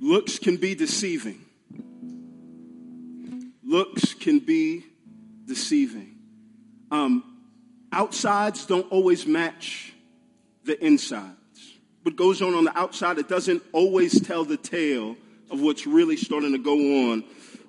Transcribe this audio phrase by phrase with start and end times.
[0.00, 1.44] Looks can be deceiving.
[3.62, 4.84] Looks can be
[5.46, 6.18] deceiving.
[6.90, 7.40] Um,
[7.92, 9.92] outsides don't always match
[10.64, 11.34] the insides.
[12.02, 15.16] What goes on on the outside, it doesn't always tell the tale
[15.50, 16.74] of what's really starting to go
[17.12, 17.24] on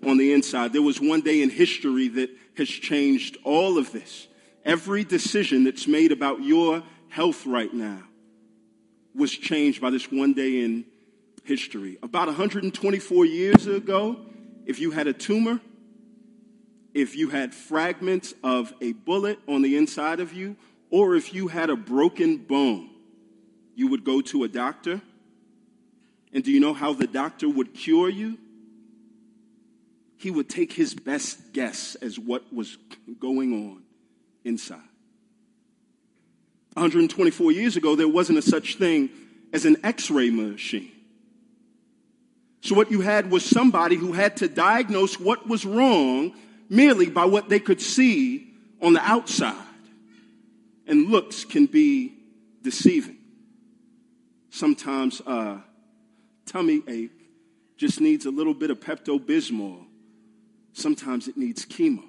[0.05, 0.73] on the inside.
[0.73, 4.27] There was one day in history that has changed all of this.
[4.63, 8.03] Every decision that's made about your health right now
[9.13, 10.85] was changed by this one day in
[11.45, 11.97] history.
[12.03, 14.17] About 124 years ago,
[14.65, 15.61] if you had a tumor,
[16.93, 20.55] if you had fragments of a bullet on the inside of you,
[20.89, 22.89] or if you had a broken bone,
[23.75, 25.01] you would go to a doctor.
[26.33, 28.37] And do you know how the doctor would cure you?
[30.17, 32.77] He would take his best guess as what was
[33.19, 33.83] going on
[34.43, 34.79] inside.
[36.73, 39.09] 124 years ago, there wasn't a such thing
[39.53, 40.91] as an x ray machine.
[42.65, 46.33] So, what you had was somebody who had to diagnose what was wrong
[46.67, 49.53] merely by what they could see on the outside.
[50.87, 52.15] And looks can be
[52.63, 53.17] deceiving.
[54.49, 55.59] Sometimes uh,
[56.47, 57.11] tummy ache
[57.77, 59.85] just needs a little bit of Pepto Bismol.
[60.73, 62.03] Sometimes it needs chemo.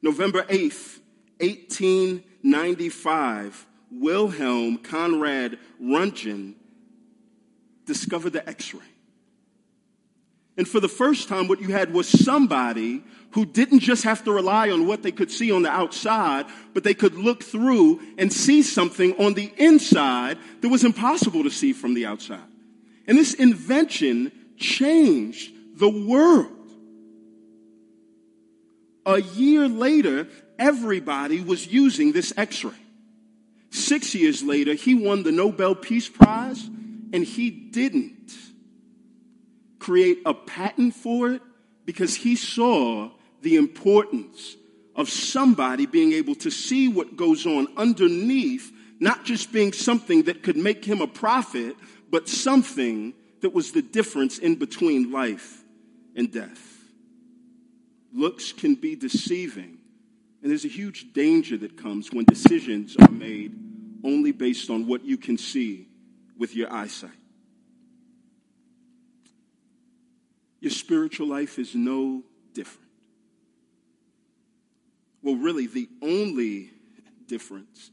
[0.00, 1.00] November 8th,
[1.40, 6.54] 1895, Wilhelm Conrad Röntgen
[7.84, 8.80] discovered the x ray.
[10.56, 13.02] And for the first time, what you had was somebody
[13.32, 16.84] who didn't just have to rely on what they could see on the outside, but
[16.84, 21.72] they could look through and see something on the inside that was impossible to see
[21.72, 22.38] from the outside.
[23.08, 26.52] And this invention changed the world.
[29.04, 32.70] A year later, everybody was using this x ray.
[33.70, 36.64] Six years later, he won the Nobel Peace Prize,
[37.12, 38.13] and he didn't
[39.84, 41.42] create a patent for it
[41.84, 43.10] because he saw
[43.42, 44.56] the importance
[44.96, 50.42] of somebody being able to see what goes on underneath, not just being something that
[50.42, 51.76] could make him a profit,
[52.10, 53.12] but something
[53.42, 55.62] that was the difference in between life
[56.16, 56.78] and death.
[58.10, 59.76] Looks can be deceiving,
[60.40, 63.52] and there's a huge danger that comes when decisions are made
[64.02, 65.88] only based on what you can see
[66.38, 67.23] with your eyesight.
[70.64, 72.22] Your spiritual life is no
[72.54, 72.88] different.
[75.22, 76.70] Well, really, the only
[77.26, 77.90] difference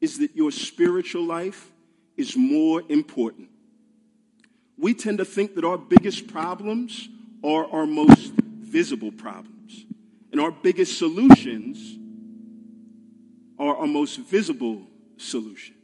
[0.00, 1.70] is that your spiritual life
[2.16, 3.50] is more important.
[4.76, 7.08] We tend to think that our biggest problems
[7.44, 9.86] are our most visible problems,
[10.32, 11.98] and our biggest solutions
[13.60, 15.76] are our most visible solutions.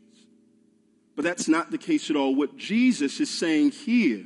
[1.14, 2.34] But that's not the case at all.
[2.34, 4.24] What Jesus is saying here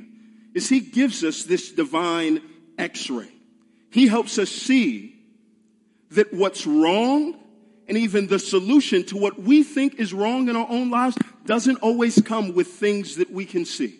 [0.53, 2.41] is he gives us this divine
[2.77, 3.31] x ray.
[3.91, 5.15] He helps us see
[6.11, 7.35] that what's wrong
[7.87, 11.77] and even the solution to what we think is wrong in our own lives doesn't
[11.77, 13.99] always come with things that we can see.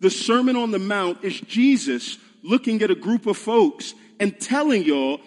[0.00, 4.84] The Sermon on the Mount is Jesus looking at a group of folks and telling
[4.84, 5.20] y'all,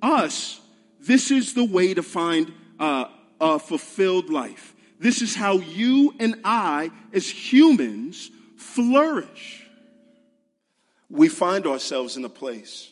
[0.00, 0.60] us,
[1.00, 3.06] this is the way to find uh,
[3.40, 4.74] a fulfilled life.
[4.98, 9.61] This is how you and I, as humans, flourish
[11.12, 12.90] we find ourselves in a place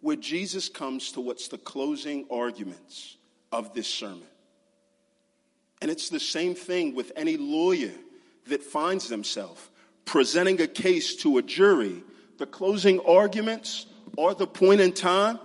[0.00, 3.16] where Jesus comes to what's the closing arguments
[3.52, 4.26] of this sermon.
[5.80, 7.92] And it's the same thing with any lawyer
[8.48, 9.60] that finds themselves
[10.04, 12.02] presenting a case to a jury.
[12.38, 13.86] The closing arguments
[14.18, 15.38] are the point in time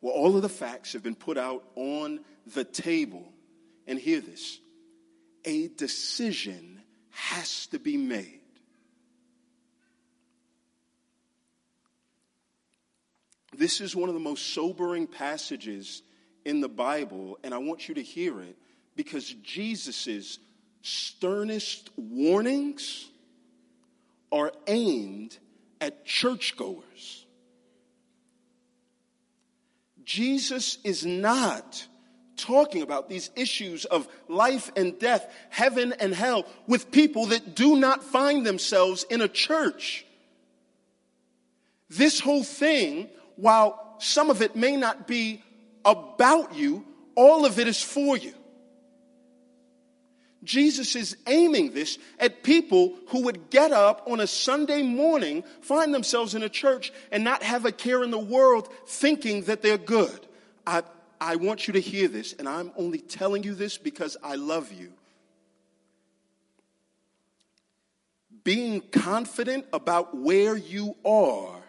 [0.00, 2.20] where all of the facts have been put out on
[2.54, 3.30] the table.
[3.86, 4.58] And hear this
[5.44, 8.40] a decision has to be made.
[13.56, 16.02] This is one of the most sobering passages
[16.44, 18.56] in the Bible, and I want you to hear it
[18.96, 20.38] because Jesus'
[20.82, 23.08] sternest warnings
[24.30, 25.38] are aimed
[25.80, 27.26] at churchgoers.
[30.04, 31.86] Jesus is not
[32.36, 37.76] talking about these issues of life and death, heaven and hell, with people that do
[37.76, 40.04] not find themselves in a church.
[41.88, 45.42] This whole thing while some of it may not be
[45.84, 46.84] about you,
[47.14, 48.34] all of it is for you.
[50.44, 55.92] Jesus is aiming this at people who would get up on a Sunday morning, find
[55.92, 59.78] themselves in a church, and not have a care in the world thinking that they're
[59.78, 60.26] good.
[60.66, 60.82] I,
[61.20, 64.72] I want you to hear this, and I'm only telling you this because I love
[64.72, 64.92] you.
[68.46, 71.60] being confident about where you are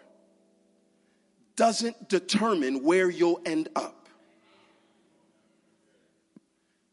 [1.58, 4.08] doesn't determine where you'll end up.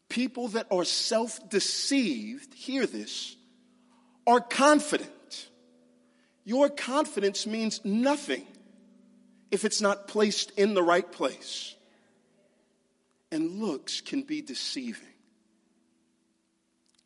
[0.08, 3.36] People that are self deceived, hear this,
[4.26, 5.48] are confident.
[6.44, 8.44] Your confidence means nothing
[9.52, 11.76] if it's not placed in the right place.
[13.30, 15.14] And looks can be deceiving.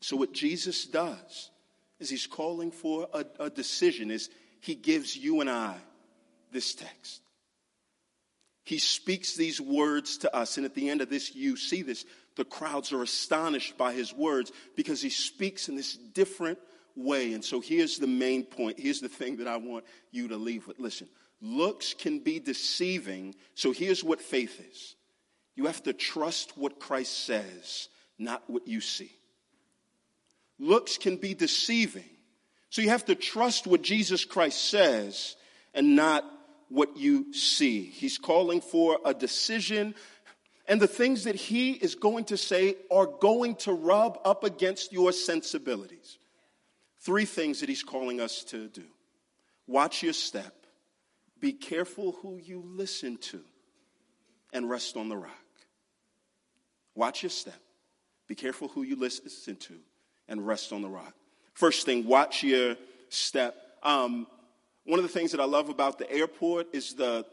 [0.01, 1.51] So, what Jesus does
[1.99, 4.31] is he's calling for a, a decision, is
[4.61, 5.77] he gives you and I
[6.53, 7.21] this text.
[8.70, 12.05] He speaks these words to us, and at the end of this, you see this.
[12.37, 16.61] The crowds are astonished by his words because he speaks in this different
[16.94, 17.32] way.
[17.32, 18.78] And so here's the main point.
[18.78, 20.78] Here's the thing that I want you to leave with.
[20.78, 21.08] Listen,
[21.43, 23.34] looks can be deceiving.
[23.56, 24.94] So here's what faith is
[25.56, 27.88] you have to trust what Christ says,
[28.20, 29.11] not what you see.
[30.61, 32.08] Looks can be deceiving.
[32.69, 35.34] So you have to trust what Jesus Christ says
[35.75, 36.25] and not
[36.70, 37.82] what you see.
[37.82, 39.94] He's calling for a decision,
[40.67, 44.93] and the things that he is going to say are going to rub up against
[44.93, 46.19] your sensibilities.
[47.00, 48.84] Three things that he's calling us to do
[49.67, 50.55] watch your step,
[51.40, 53.40] be careful who you listen to,
[54.52, 55.31] and rest on the rock.
[56.94, 57.61] Watch your step,
[58.28, 59.75] be careful who you listen to,
[60.28, 61.14] and rest on the rock.
[61.55, 62.76] First thing, watch your
[63.08, 63.56] step.
[63.82, 64.26] Um,
[64.90, 67.25] one of the things that I love about the airport is the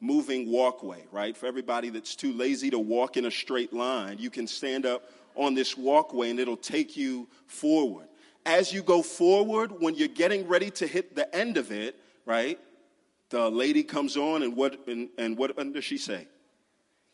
[0.00, 1.36] moving walkway, right?
[1.36, 5.08] For everybody that's too lazy to walk in a straight line, you can stand up
[5.36, 8.08] on this walkway and it'll take you forward.
[8.44, 11.94] As you go forward, when you're getting ready to hit the end of it,
[12.26, 12.58] right?
[13.30, 16.26] The lady comes on and what and, and what does she say?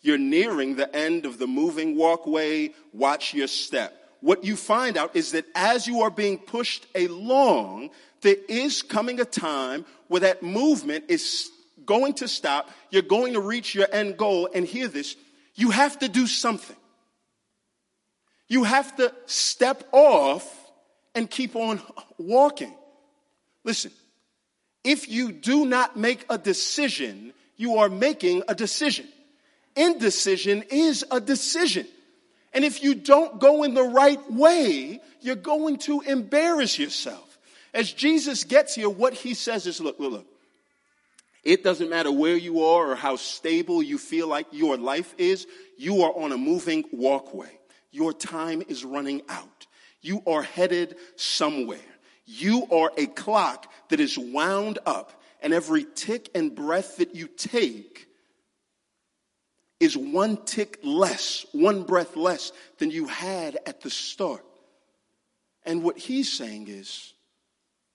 [0.00, 5.14] You're nearing the end of the moving walkway, watch your step what you find out
[5.14, 7.90] is that as you are being pushed along,
[8.22, 11.50] there is coming a time where that movement is
[11.84, 12.70] going to stop.
[12.88, 14.48] You're going to reach your end goal.
[14.54, 15.14] And hear this
[15.54, 16.74] you have to do something.
[18.48, 20.72] You have to step off
[21.14, 21.82] and keep on
[22.16, 22.74] walking.
[23.62, 23.92] Listen,
[24.84, 29.06] if you do not make a decision, you are making a decision.
[29.76, 31.86] Indecision is a decision.
[32.54, 37.38] And if you don't go in the right way, you're going to embarrass yourself.
[37.74, 40.26] As Jesus gets here, what he says is look, look, look.
[41.42, 45.46] It doesn't matter where you are or how stable you feel like your life is,
[45.76, 47.50] you are on a moving walkway.
[47.90, 49.66] Your time is running out.
[50.00, 51.78] You are headed somewhere.
[52.24, 57.26] You are a clock that is wound up, and every tick and breath that you
[57.26, 58.06] take
[59.84, 64.44] is one tick less, one breath less than you had at the start.
[65.64, 67.14] And what he's saying is,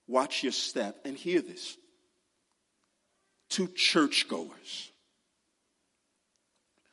[0.07, 1.77] watch your step and hear this.
[3.51, 4.91] To churchgoers.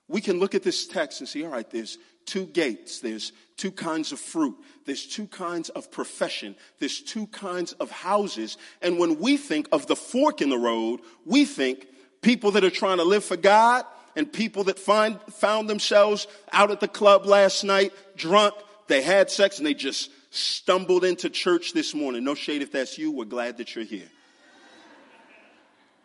[0.08, 3.70] We can look at this text and see, all right, there's two gates, there's two
[3.70, 8.56] kinds of fruit, there's two kinds of profession, there's two kinds of houses.
[8.82, 11.86] And when we think of the fork in the road, we think
[12.22, 13.84] people that are trying to live for God
[14.16, 18.54] and people that find, found themselves out at the club last night, drunk,
[18.88, 22.24] they had sex and they just stumbled into church this morning.
[22.24, 23.12] No shade if that's you.
[23.12, 24.08] We're glad that you're here.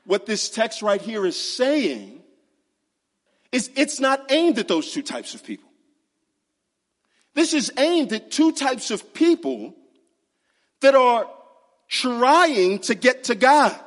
[0.05, 2.21] What this text right here is saying
[3.51, 5.69] is it's not aimed at those two types of people.
[7.33, 9.73] This is aimed at two types of people
[10.81, 11.27] that are
[11.87, 13.79] trying to get to God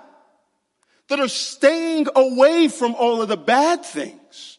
[1.14, 4.59] that are staying away from all of the bad things.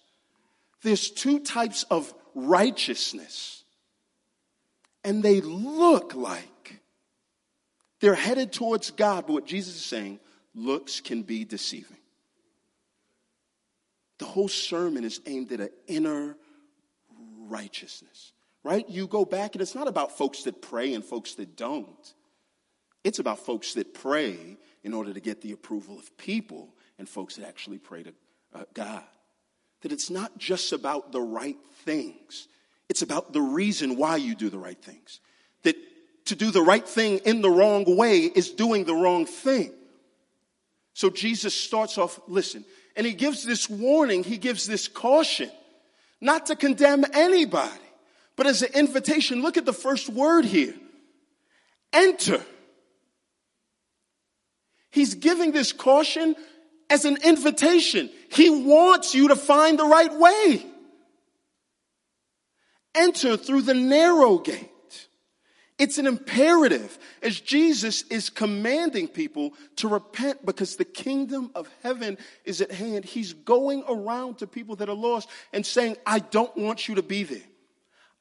[0.83, 3.65] There's two types of righteousness,
[5.03, 6.79] and they look like
[8.00, 10.21] they're headed towards God, but what Jesus is saying,
[10.53, 11.97] looks can be deceiving.
[14.19, 16.38] The whole sermon is aimed at an inner
[17.50, 18.31] righteousness,
[18.63, 18.88] right?
[18.88, 22.13] You go back, and it's not about folks that pray and folks that don't.
[23.03, 27.35] It's about folks that pray in order to get the approval of people and folks
[27.35, 28.13] that actually pray to
[28.53, 29.03] uh, God.
[29.81, 32.47] That it's not just about the right things,
[32.87, 35.19] it's about the reason why you do the right things.
[35.63, 35.75] That
[36.25, 39.71] to do the right thing in the wrong way is doing the wrong thing.
[40.93, 42.63] So Jesus starts off, listen,
[42.95, 45.49] and he gives this warning, he gives this caution,
[46.21, 47.71] not to condemn anybody,
[48.35, 49.41] but as an invitation.
[49.41, 50.75] Look at the first word here
[51.91, 52.41] enter.
[54.95, 56.37] He's giving this caution
[56.89, 58.09] as an invitation.
[58.31, 60.65] He wants you to find the right way.
[62.95, 64.69] Enter through the narrow gate.
[65.77, 72.17] It's an imperative as Jesus is commanding people to repent because the kingdom of heaven
[72.45, 73.03] is at hand.
[73.03, 77.03] He's going around to people that are lost and saying, I don't want you to
[77.03, 77.43] be there.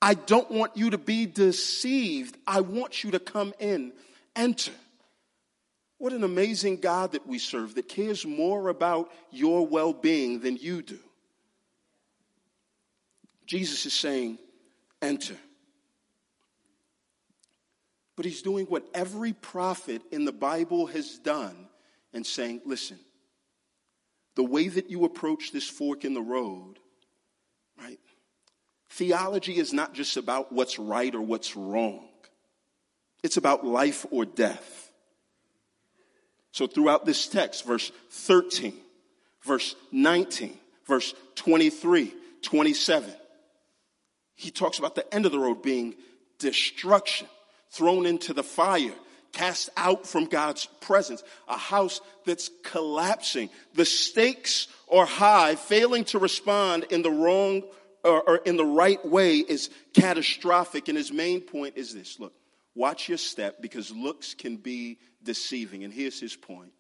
[0.03, 2.37] I don't want you to be deceived.
[2.49, 3.93] I want you to come in,
[4.35, 4.73] enter.
[6.05, 10.59] What an amazing God that we serve that cares more about your well being than
[10.59, 10.99] you do.
[13.47, 14.39] Jesus is saying,
[15.01, 15.39] enter.
[18.17, 21.69] But he's doing what every prophet in the Bible has done
[22.13, 22.99] and saying, listen,
[24.37, 26.75] the way that you approach this fork in the road,
[27.81, 27.99] right?
[28.91, 32.07] Theology is not just about what's right or what's wrong.
[33.23, 34.84] It's about life or death.
[36.55, 38.75] So throughout this text, verse 13,
[39.43, 40.57] verse 19,
[40.87, 43.13] verse 23, 27,
[44.37, 45.97] he talks about the end of the road being
[46.39, 47.27] destruction
[47.73, 48.95] thrown into the fire,
[49.33, 53.51] cast out from God's presence, a house that's collapsing.
[53.75, 57.65] The stakes are high, failing to respond in the wrong
[58.05, 60.87] or, or in the right way is catastrophic.
[60.87, 62.33] And his main point is this look,
[62.75, 65.85] watch your step because looks can be deceiving.
[65.85, 66.73] And here's his point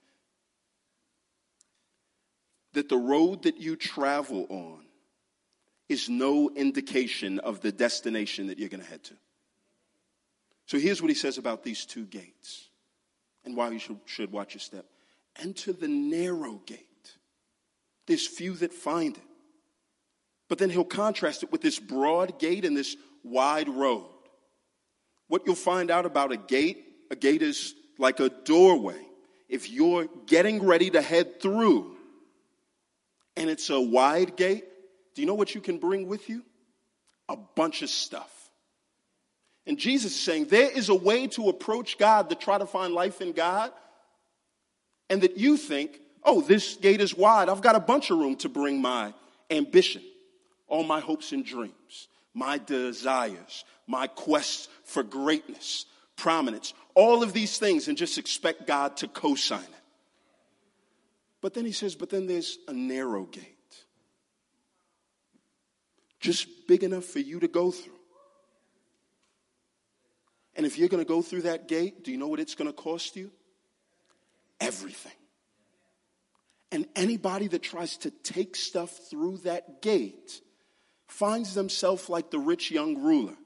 [2.73, 4.81] that the road that you travel on
[5.89, 9.15] is no indication of the destination that you're going to head to.
[10.67, 12.69] So here's what he says about these two gates
[13.45, 14.87] and why you should, should watch your step.
[15.41, 16.81] Enter the narrow gate.
[18.07, 19.23] There's few that find it.
[20.49, 24.14] But then he'll contrast it with this broad gate and this wide road.
[25.29, 29.01] What you'll find out about a gate, a gate is like a doorway.
[29.49, 31.97] If you're getting ready to head through
[33.37, 34.65] and it's a wide gate,
[35.15, 36.43] do you know what you can bring with you?
[37.29, 38.31] A bunch of stuff.
[39.67, 42.93] And Jesus is saying there is a way to approach God to try to find
[42.93, 43.73] life in God,
[45.09, 47.49] and that you think, oh, this gate is wide.
[47.49, 49.15] I've got a bunch of room to bring my
[49.51, 50.03] ambition,
[50.67, 55.87] all my hopes and dreams, my desires, my quest for greatness,
[56.17, 59.69] prominence, all of these things, and just expect God to co sign it.
[61.41, 63.85] But then he says, but then there's a narrow gate,
[66.21, 67.93] just big enough for you to go through.
[70.57, 72.69] And if you're going to go through that gate, do you know what it's going
[72.69, 73.31] to cost you?
[74.61, 75.13] Everything.
[76.71, 80.41] And anybody that tries to take stuff through that gate
[81.15, 83.37] finds themselves like the rich young ruler.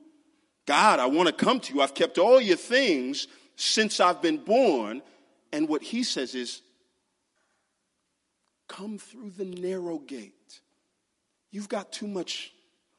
[0.66, 1.82] God, I want to come to you.
[1.82, 5.02] I've kept all your things since I've been born.
[5.52, 6.62] And what he says is,
[8.68, 10.60] come through the narrow gate.
[11.50, 12.52] You've got too much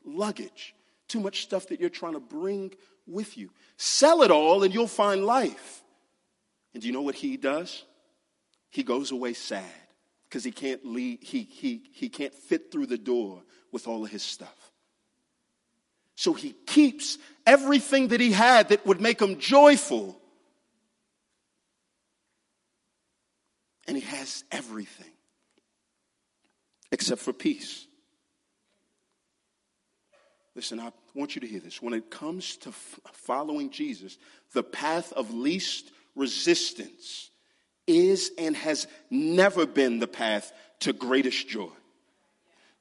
[0.06, 0.76] luggage,
[1.08, 2.72] too much stuff that you're trying to bring
[3.08, 3.50] with you.
[3.78, 5.84] Sell it all and you'll find life.
[6.74, 7.84] And do you know what he does?
[8.70, 9.64] He goes away sad
[10.30, 14.12] because he can't leave, he, he, he can't fit through the door with all of
[14.12, 14.72] his stuff.
[16.16, 17.18] So he keeps
[17.48, 20.20] everything that he had that would make him joyful.
[23.88, 25.12] And he has everything
[26.92, 27.88] except for peace.
[30.56, 31.82] Listen, I want you to hear this.
[31.82, 34.18] When it comes to f- following Jesus,
[34.54, 37.32] the path of least resistance
[37.90, 41.72] is and has never been the path to greatest joy.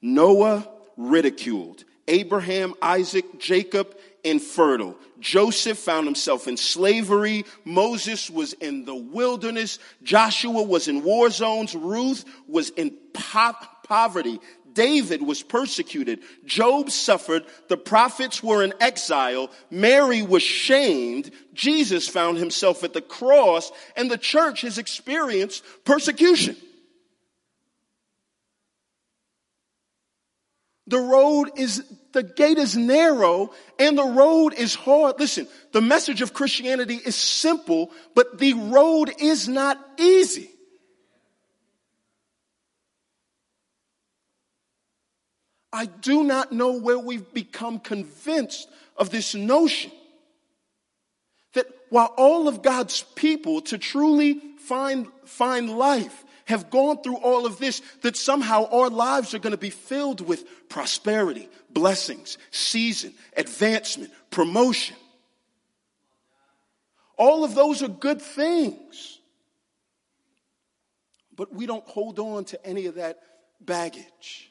[0.02, 4.96] Noah ridiculed, Abraham, Isaac, Jacob infertile.
[5.18, 7.44] Joseph found himself in slavery.
[7.64, 9.78] Moses was in the wilderness.
[10.02, 11.74] Joshua was in war zones.
[11.74, 13.52] Ruth was in po-
[13.84, 14.38] poverty.
[14.78, 16.20] David was persecuted.
[16.44, 17.44] Job suffered.
[17.66, 19.50] The prophets were in exile.
[19.73, 21.32] Mary was shamed.
[21.52, 26.54] Jesus found himself at the cross and the church has experienced persecution.
[30.87, 31.82] The road is,
[32.12, 35.18] the gate is narrow and the road is hard.
[35.18, 40.50] Listen, the message of Christianity is simple, but the road is not easy.
[45.72, 49.92] I do not know where we've become convinced of this notion
[51.54, 57.44] that while all of God's people to truly find, find life have gone through all
[57.44, 63.12] of this, that somehow our lives are going to be filled with prosperity, blessings, season,
[63.37, 64.96] advancement, promotion.
[67.18, 69.18] All of those are good things.
[71.37, 73.20] But we don't hold on to any of that
[73.60, 74.50] baggage.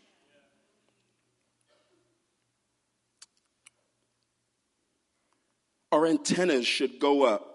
[5.91, 7.53] Our antennas should go up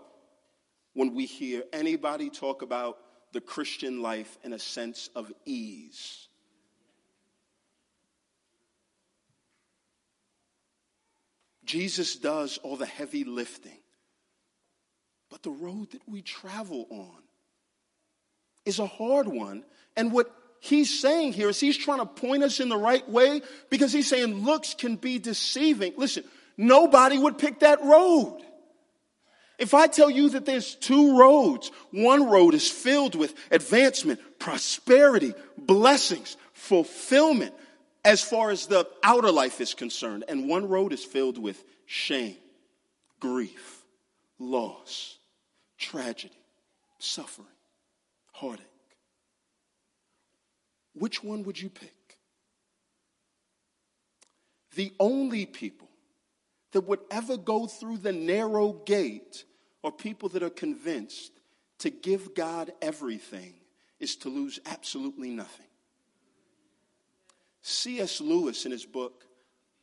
[0.95, 2.99] when we hear anybody talk about
[3.33, 6.29] the Christian life in a sense of ease.
[11.65, 13.79] Jesus does all the heavy lifting.
[15.31, 17.23] But the road that we travel on
[18.67, 19.65] is a hard one.
[19.97, 23.41] And what he's saying here is he's trying to point us in the right way
[23.71, 25.95] because he's saying looks can be deceiving.
[25.97, 26.25] Listen,
[26.56, 28.40] nobody would pick that road.
[29.59, 35.35] If I tell you that there's two roads, one road is filled with advancement, prosperity,
[35.56, 37.54] blessings, fulfillment
[38.04, 42.37] as far as the outer life is concerned, and one road is filled with shame,
[43.21, 43.85] grief,
[44.40, 45.16] loss,
[45.78, 46.35] tragedy,
[46.99, 47.47] suffering,
[48.32, 48.66] heartache.
[50.94, 52.18] Which one would you pick?
[54.75, 55.88] The only people
[56.73, 59.45] that would ever go through the narrow gate
[59.83, 61.33] or people that are convinced
[61.79, 63.55] to give God everything
[64.00, 65.67] is to lose absolutely nothing.
[67.62, 68.21] C.S.
[68.21, 69.25] Lewis, in his book,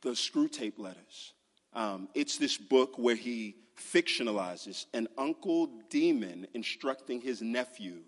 [0.02, 1.32] The Screwtape Letters,
[1.72, 8.00] um, it's this book where he fictionalizes an uncle demon instructing his nephew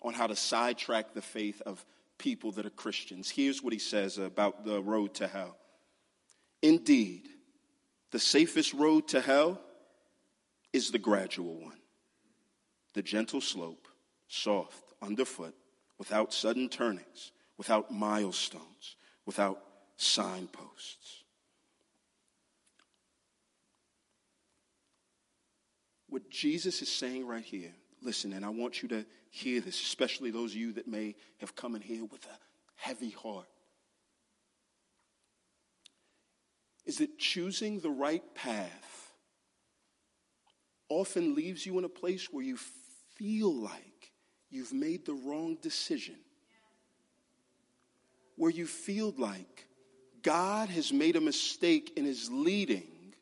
[0.00, 1.84] on how to sidetrack the faith of
[2.18, 3.28] people that are Christians.
[3.28, 5.56] Here's what he says about the road to hell.
[6.62, 7.28] Indeed,
[8.12, 9.60] the safest road to hell
[10.72, 11.80] is the gradual one,
[12.94, 13.88] the gentle slope,
[14.28, 15.54] soft, underfoot,
[15.98, 19.62] without sudden turnings, without milestones, without
[19.96, 21.24] signposts.
[26.08, 30.30] What Jesus is saying right here, listen, and I want you to hear this, especially
[30.30, 32.38] those of you that may have come in here with a
[32.74, 33.46] heavy heart.
[36.84, 39.12] Is that choosing the right path
[40.88, 42.58] often leaves you in a place where you
[43.16, 44.12] feel like
[44.50, 46.16] you've made the wrong decision.
[48.36, 49.66] Where you feel like
[50.22, 53.14] God has made a mistake in his leading,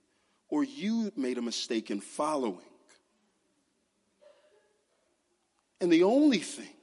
[0.48, 2.58] or you made a mistake in following.
[5.80, 6.74] And the only thing,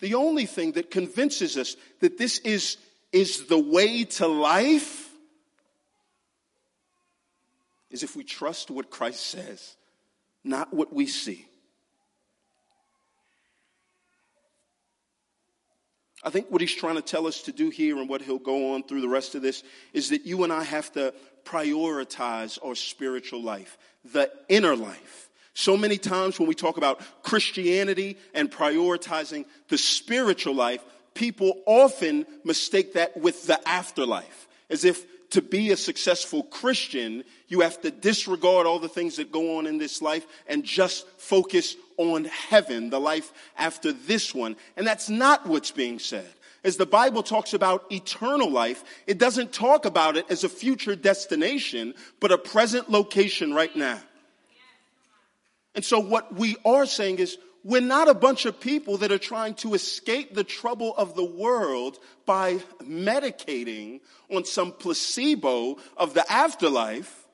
[0.00, 2.76] the only thing that convinces us that this is,
[3.12, 4.99] is the way to life
[7.90, 9.76] is if we trust what Christ says
[10.44, 11.46] not what we see.
[16.22, 18.74] I think what he's trying to tell us to do here and what he'll go
[18.74, 19.62] on through the rest of this
[19.94, 23.78] is that you and I have to prioritize our spiritual life,
[24.12, 25.30] the inner life.
[25.54, 32.26] So many times when we talk about Christianity and prioritizing the spiritual life, people often
[32.44, 37.90] mistake that with the afterlife, as if to be a successful Christian, you have to
[37.90, 42.90] disregard all the things that go on in this life and just focus on heaven,
[42.90, 44.56] the life after this one.
[44.76, 46.28] And that's not what's being said.
[46.62, 50.94] As the Bible talks about eternal life, it doesn't talk about it as a future
[50.94, 53.98] destination, but a present location right now.
[55.74, 59.18] And so what we are saying is we're not a bunch of people that are
[59.18, 66.30] trying to escape the trouble of the world by medicating on some placebo of the
[66.32, 67.26] afterlife.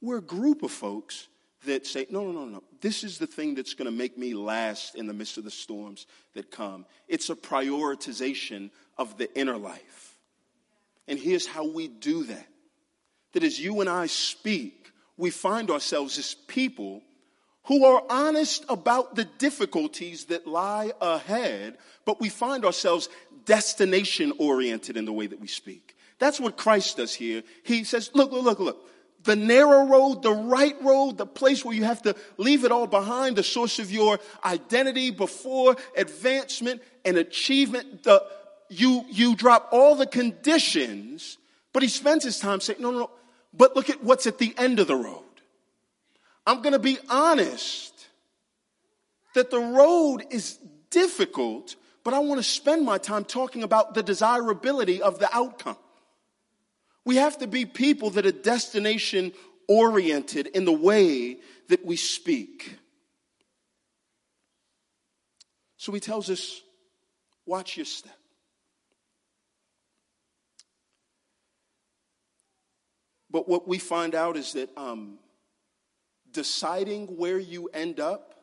[0.00, 1.28] We're a group of folks
[1.64, 2.62] that say, no, no, no, no.
[2.80, 5.50] This is the thing that's going to make me last in the midst of the
[5.50, 6.84] storms that come.
[7.08, 10.18] It's a prioritization of the inner life.
[11.06, 12.48] And here's how we do that.
[13.32, 17.02] That as you and I speak, we find ourselves as people
[17.64, 23.08] who are honest about the difficulties that lie ahead, but we find ourselves
[23.44, 25.96] destination oriented in the way that we speak.
[26.18, 27.42] That's what Christ does here.
[27.64, 28.88] He says, look, look, look, look.
[29.24, 32.88] The narrow road, the right road, the place where you have to leave it all
[32.88, 38.24] behind, the source of your identity before advancement and achievement, the,
[38.68, 41.38] you, you drop all the conditions,
[41.72, 43.10] but he spends his time saying, no, no, no,
[43.54, 45.22] but look at what's at the end of the road.
[46.46, 47.92] I'm going to be honest
[49.34, 50.58] that the road is
[50.90, 55.76] difficult, but I want to spend my time talking about the desirability of the outcome.
[57.04, 59.32] We have to be people that are destination
[59.68, 62.76] oriented in the way that we speak.
[65.76, 66.60] So he tells us,
[67.46, 68.12] watch your step.
[73.30, 75.18] But what we find out is that um,
[76.32, 78.34] deciding where you end up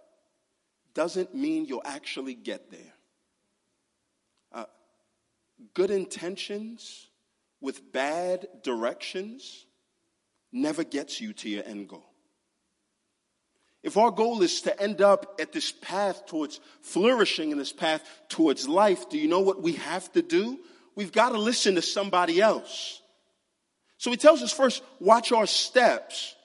[0.94, 2.94] doesn't mean you'll actually get there.
[4.52, 4.66] Uh,
[5.74, 7.08] good intentions
[7.62, 9.66] with bad directions
[10.52, 12.06] never gets you to your end goal.
[13.82, 18.04] If our goal is to end up at this path towards flourishing and this path
[18.28, 20.60] towards life, do you know what we have to do?
[20.96, 23.02] We've got to listen to somebody else.
[23.98, 26.36] So he tells us first, watch our steps,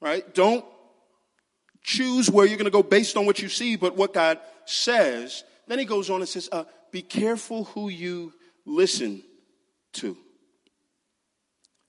[0.00, 0.34] right?
[0.34, 0.64] Don't
[1.82, 5.44] choose where you're going to go based on what you see, but what God says.
[5.68, 8.32] Then he goes on and says, uh, be careful who you
[8.64, 9.22] listen
[9.94, 10.16] to.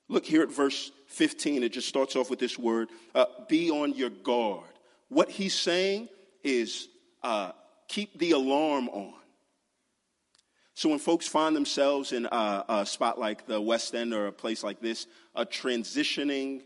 [0.10, 1.64] Look here at verse 15.
[1.64, 4.70] It just starts off with this word uh, be on your guard.
[5.10, 6.10] What he's saying
[6.44, 6.88] is
[7.24, 7.52] uh,
[7.88, 9.14] keep the alarm on.
[10.76, 14.32] So when folks find themselves in a, a, spot like the West End or a
[14.32, 16.62] place like this, a transitioning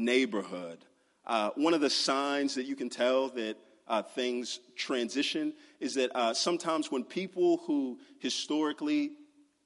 [0.00, 0.84] neighborhood,
[1.26, 6.10] uh, one of the signs that you can tell that uh, things transition is that
[6.14, 9.12] uh, sometimes when people who historically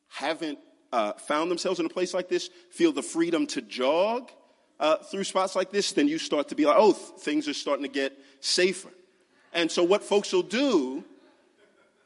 [0.08, 0.58] haven't
[0.92, 4.30] uh, found themselves in a place like this feel the freedom to jog
[4.80, 7.54] uh, through spots like this, then you start to be like, oh, th- things are
[7.54, 8.90] starting to get safer.
[9.52, 11.04] And so, what folks will do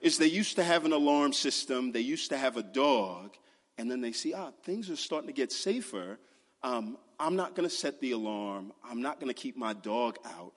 [0.00, 3.34] is they used to have an alarm system, they used to have a dog,
[3.78, 6.18] and then they see, ah, things are starting to get safer.
[6.62, 10.18] Um, I'm not going to set the alarm, I'm not going to keep my dog
[10.24, 10.52] out.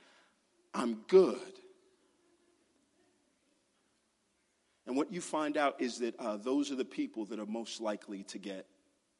[0.73, 1.37] I'm good.
[4.87, 7.81] And what you find out is that uh, those are the people that are most
[7.81, 8.65] likely to get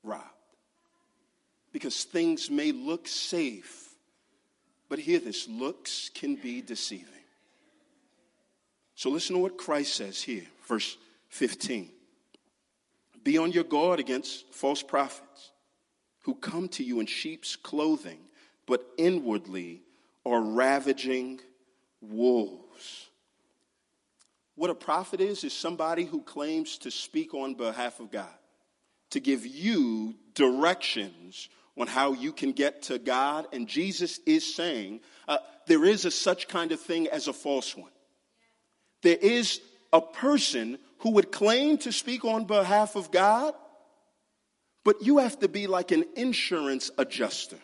[0.04, 0.26] robbed.
[1.72, 3.96] Because things may look safe,
[4.89, 7.08] but hear this looks can be deceiving.
[8.96, 10.98] So listen to what Christ says here, verse
[11.30, 11.89] 15.
[13.24, 15.51] Be on your guard against false prophets
[16.22, 18.20] who come to you in sheep's clothing,
[18.68, 19.82] but inwardly
[20.26, 21.40] are ravaging
[22.02, 23.10] wolves.
[24.56, 28.28] What a prophet is, is somebody who claims to speak on behalf of God,
[29.12, 33.48] to give you directions on how you can get to God.
[33.54, 37.76] And Jesus is saying uh, there is a such kind of thing as a false
[37.76, 37.92] one.
[39.02, 43.56] There is a person who would claim to speak on behalf of God,
[44.84, 47.58] but you have to be like an insurance adjuster.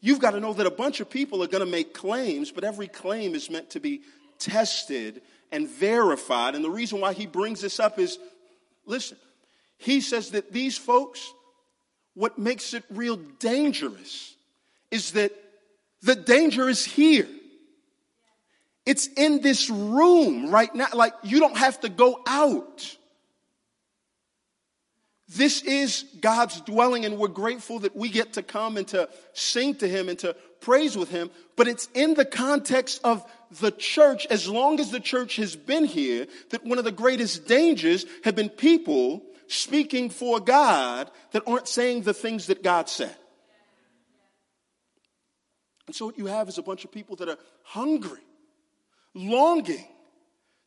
[0.00, 2.64] You've got to know that a bunch of people are going to make claims, but
[2.64, 4.02] every claim is meant to be
[4.38, 6.54] tested and verified.
[6.54, 8.18] And the reason why he brings this up is
[8.84, 9.16] listen,
[9.76, 11.32] he says that these folks,
[12.14, 14.34] what makes it real dangerous
[14.90, 15.32] is that
[16.02, 17.28] the danger is here.
[18.84, 20.88] It's in this room right now.
[20.92, 22.96] Like, you don't have to go out.
[25.28, 29.74] This is God's dwelling, and we're grateful that we get to come and to sing
[29.76, 31.30] to Him and to praise with Him.
[31.56, 33.24] But it's in the context of
[33.60, 37.46] the church, as long as the church has been here, that one of the greatest
[37.46, 43.14] dangers have been people speaking for God that aren't saying the things that God said.
[45.86, 48.20] And so what you have is a bunch of people that are hungry,
[49.14, 49.86] longing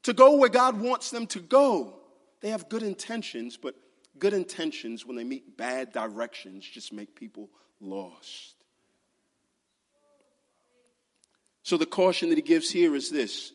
[0.03, 1.99] to go where God wants them to go.
[2.41, 3.75] They have good intentions, but
[4.19, 7.49] good intentions, when they meet bad directions, just make people
[7.79, 8.55] lost.
[11.63, 13.51] So the caution that he gives here is this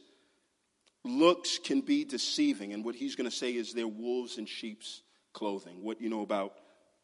[1.04, 2.72] looks can be deceiving.
[2.72, 5.82] And what he's going to say is they're wolves in sheep's clothing.
[5.82, 6.54] What you know about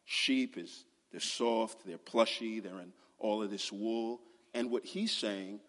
[0.05, 4.21] sheep is they're soft, they're plushy, they're in all of this wool.
[4.53, 5.61] And what he's saying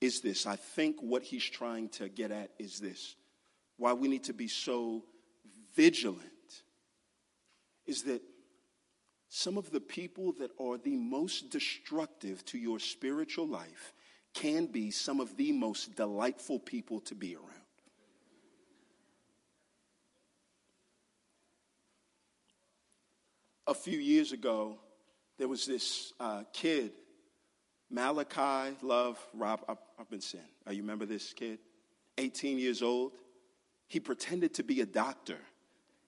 [0.00, 3.16] is this I think what he's trying to get at is this
[3.76, 5.04] why we need to be so
[5.74, 6.30] vigilant
[7.90, 8.22] is that
[9.28, 13.92] some of the people that are the most destructive to your spiritual life
[14.32, 17.46] can be some of the most delightful people to be around.
[23.66, 24.78] A few years ago,
[25.36, 26.92] there was this uh, kid,
[27.90, 29.60] Malachi Love Rob
[29.98, 30.40] Robinson.
[30.66, 31.58] Uh, you remember this kid?
[32.18, 33.12] 18 years old.
[33.88, 35.38] He pretended to be a doctor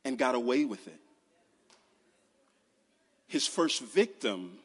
[0.05, 1.01] and got away with it.
[3.33, 4.59] His first victim,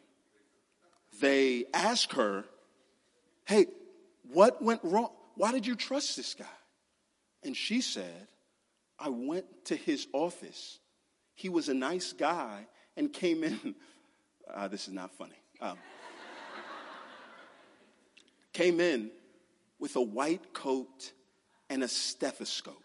[1.21, 2.43] they asked her,
[3.45, 3.67] Hey,
[4.33, 5.11] what went wrong?
[5.35, 6.57] Why did you trust this guy?
[7.43, 8.27] And she said,
[8.99, 10.79] I went to his office.
[11.33, 13.73] He was a nice guy and came in.
[14.53, 15.39] Uh, this is not funny.
[15.61, 15.77] Um,
[18.51, 19.11] came in
[19.79, 21.13] with a white coat
[21.69, 22.83] and a stethoscope.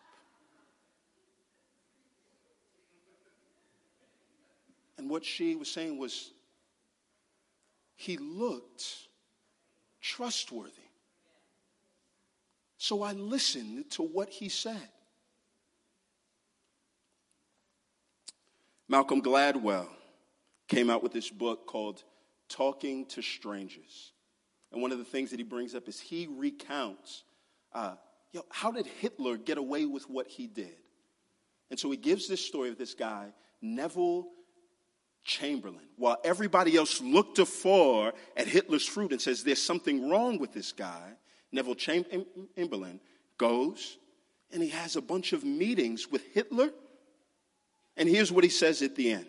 [5.02, 6.30] And what she was saying was,
[7.96, 8.86] he looked
[10.00, 10.70] trustworthy.
[12.78, 14.88] So I listened to what he said.
[18.88, 19.88] Malcolm Gladwell
[20.68, 22.04] came out with this book called
[22.48, 24.12] talking to strangers.
[24.70, 27.24] And one of the things that he brings up is he recounts
[27.72, 27.96] uh,
[28.30, 30.76] you know, how did Hitler get away with what he did?
[31.72, 34.28] And so he gives this story of this guy, Neville
[35.24, 40.52] Chamberlain, while everybody else looked afar at Hitler's fruit and says, There's something wrong with
[40.52, 41.12] this guy.
[41.52, 43.00] Neville Chamberlain
[43.38, 43.98] goes
[44.52, 46.70] and he has a bunch of meetings with Hitler.
[47.96, 49.26] And here's what he says at the end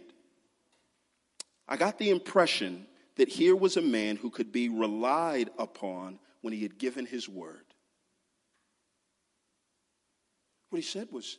[1.67, 6.53] I got the impression that here was a man who could be relied upon when
[6.53, 7.65] he had given his word.
[10.69, 11.37] What he said was,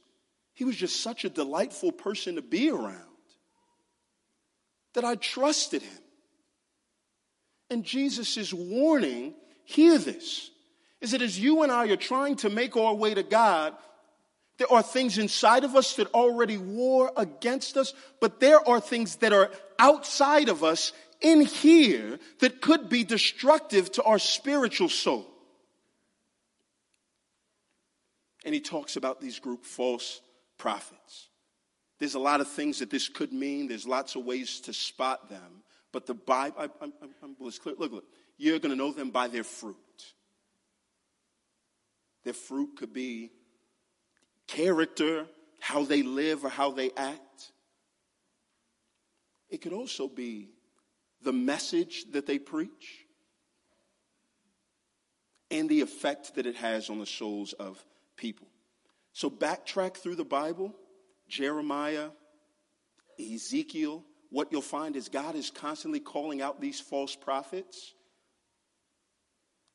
[0.55, 3.14] he was just such a delightful person to be around
[4.95, 5.99] that I trusted him.
[7.71, 10.51] And Jesus' warning, hear this,
[11.01, 13.75] is that as you and I are trying to make our way to God,
[14.59, 19.17] there are things inside of us that already war against us, but there are things
[19.17, 25.27] that are outside of us in here that could be destructive to our spiritual soul.
[28.45, 30.21] And he talks about these group false
[30.59, 31.29] prophets.
[32.05, 33.67] There's a lot of things that this could mean.
[33.67, 35.63] There's lots of ways to spot them.
[35.91, 37.77] But the Bible, I, I, I, was clear.
[37.79, 38.05] Look, look,
[38.37, 39.75] you're going to know them by their fruit.
[42.23, 43.31] Their fruit could be
[44.47, 45.25] character,
[45.61, 47.53] how they live or how they act.
[49.49, 50.51] It could also be
[51.23, 53.07] the message that they preach
[55.51, 57.83] and the effect that it has on the souls of
[58.19, 58.49] people.
[59.15, 60.75] So backtrack through the Bible
[61.29, 62.11] Jeremiah,
[63.19, 67.95] Ezekiel, what you'll find is God is constantly calling out these false prophets.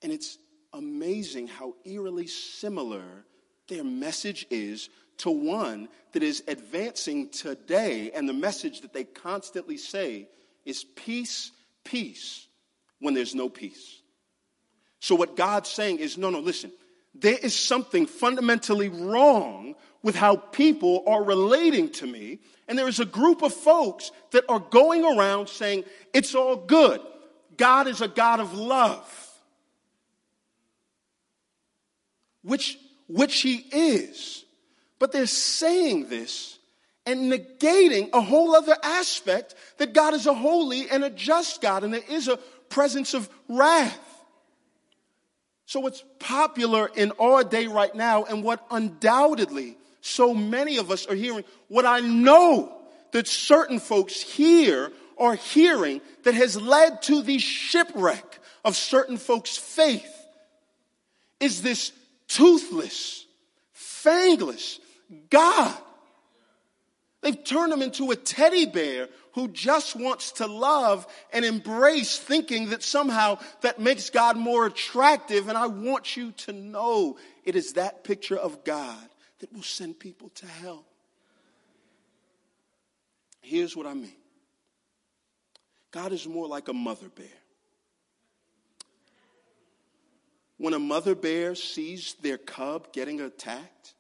[0.02, 0.38] And it's
[0.74, 3.26] amazing how eerily similar
[3.68, 8.12] their message is to one that is advancing today.
[8.14, 10.28] And the message that they constantly say
[10.66, 11.52] is peace,
[11.84, 12.48] peace,
[13.00, 14.02] when there's no peace.
[15.00, 16.72] So, what God's saying is no, no, listen,
[17.16, 22.40] there is something fundamentally wrong with how people are relating to me.
[22.68, 27.02] And there is a group of folks that are going around saying, it's all good.
[27.58, 29.28] God is a God of love.
[32.44, 34.46] Which, which he is.
[35.00, 36.58] But they're saying this
[37.06, 41.84] and negating a whole other aspect that God is a holy and a just God
[41.84, 42.38] and there is a
[42.70, 44.00] presence of wrath.
[45.70, 51.06] So, what's popular in our day right now, and what undoubtedly so many of us
[51.06, 52.76] are hearing, what I know
[53.12, 59.58] that certain folks here are hearing that has led to the shipwreck of certain folks'
[59.58, 60.12] faith
[61.40, 61.92] is this
[62.28, 63.28] toothless,
[63.76, 64.80] fangless
[65.30, 65.78] God.
[67.22, 72.70] They've turned him into a teddy bear who just wants to love and embrace thinking
[72.70, 75.50] that somehow that makes God more attractive.
[75.50, 80.00] And I want you to know it is that picture of God that will send
[80.00, 80.86] people to hell.
[83.42, 84.16] Here's what I mean
[85.92, 87.28] God is more like a mother bear.
[90.58, 93.94] When a mother bear sees their cub getting attacked,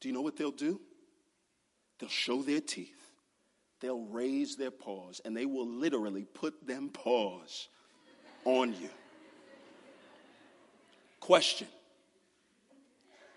[0.00, 0.80] do you know what they'll do?
[1.98, 2.96] They'll show their teeth
[3.80, 7.68] they'll raise their paws and they will literally put them paws
[8.44, 8.88] on you.
[11.20, 11.68] Question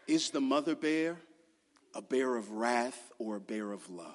[0.07, 1.17] Is the mother bear
[1.95, 4.07] a bear of wrath or a bear of love?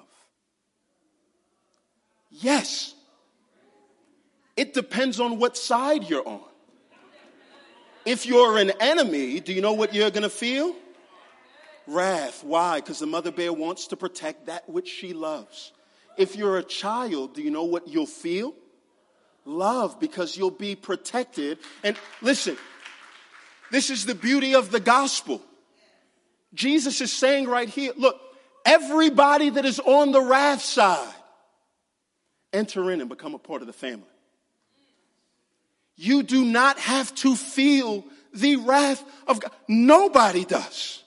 [2.29, 2.93] Yes.
[4.57, 6.39] It depends on what side you're on.
[8.05, 10.73] If you're an enemy, do you know what you're going to feel?
[11.87, 12.43] Wrath.
[12.43, 12.79] Why?
[12.79, 15.71] Because the mother bear wants to protect that which she loves.
[16.17, 18.53] If you're a child, do you know what you'll feel?
[19.45, 21.59] Love, because you'll be protected.
[21.83, 22.57] And listen,
[23.71, 25.41] this is the beauty of the gospel.
[26.53, 28.19] Jesus is saying right here, look,
[28.65, 31.13] everybody that is on the wrath side,
[32.53, 34.07] enter in and become a part of the family.
[35.97, 39.51] You do not have to feel the wrath of God.
[39.67, 41.03] Nobody does.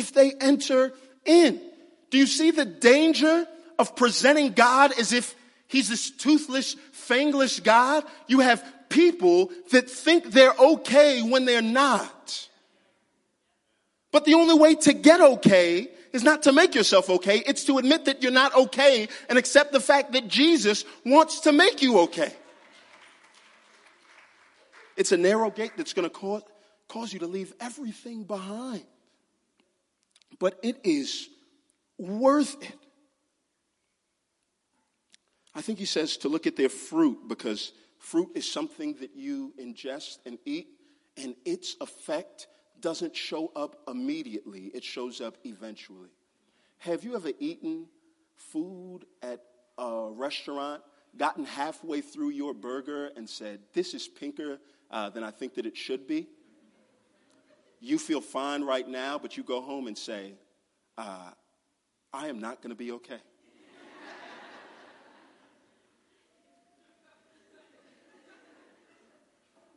[0.00, 0.92] If they enter
[1.24, 1.60] in.
[2.10, 3.46] Do you see the danger
[3.78, 5.34] of presenting God as if
[5.68, 8.04] he's this toothless, fangless God?
[8.26, 12.48] You have people that think they're okay when they're not.
[14.10, 17.42] But the only way to get okay is not to make yourself okay.
[17.46, 21.52] It's to admit that you're not okay and accept the fact that Jesus wants to
[21.52, 22.32] make you okay.
[24.96, 26.42] It's a narrow gate that's going to cause,
[26.88, 28.84] cause you to leave everything behind.
[30.40, 31.28] But it is
[31.98, 32.74] worth it.
[35.54, 39.52] I think he says to look at their fruit because fruit is something that you
[39.60, 40.68] ingest and eat,
[41.16, 42.48] and its effect
[42.80, 46.08] doesn't show up immediately, it shows up eventually.
[46.78, 47.86] Have you ever eaten
[48.36, 49.40] food at
[49.76, 50.82] a restaurant,
[51.16, 54.58] gotten halfway through your burger, and said, This is pinker
[54.90, 56.28] uh, than I think that it should be?
[57.80, 60.34] You feel fine right now, but you go home and say,
[60.98, 61.30] uh,
[62.12, 63.14] I am not going to be okay.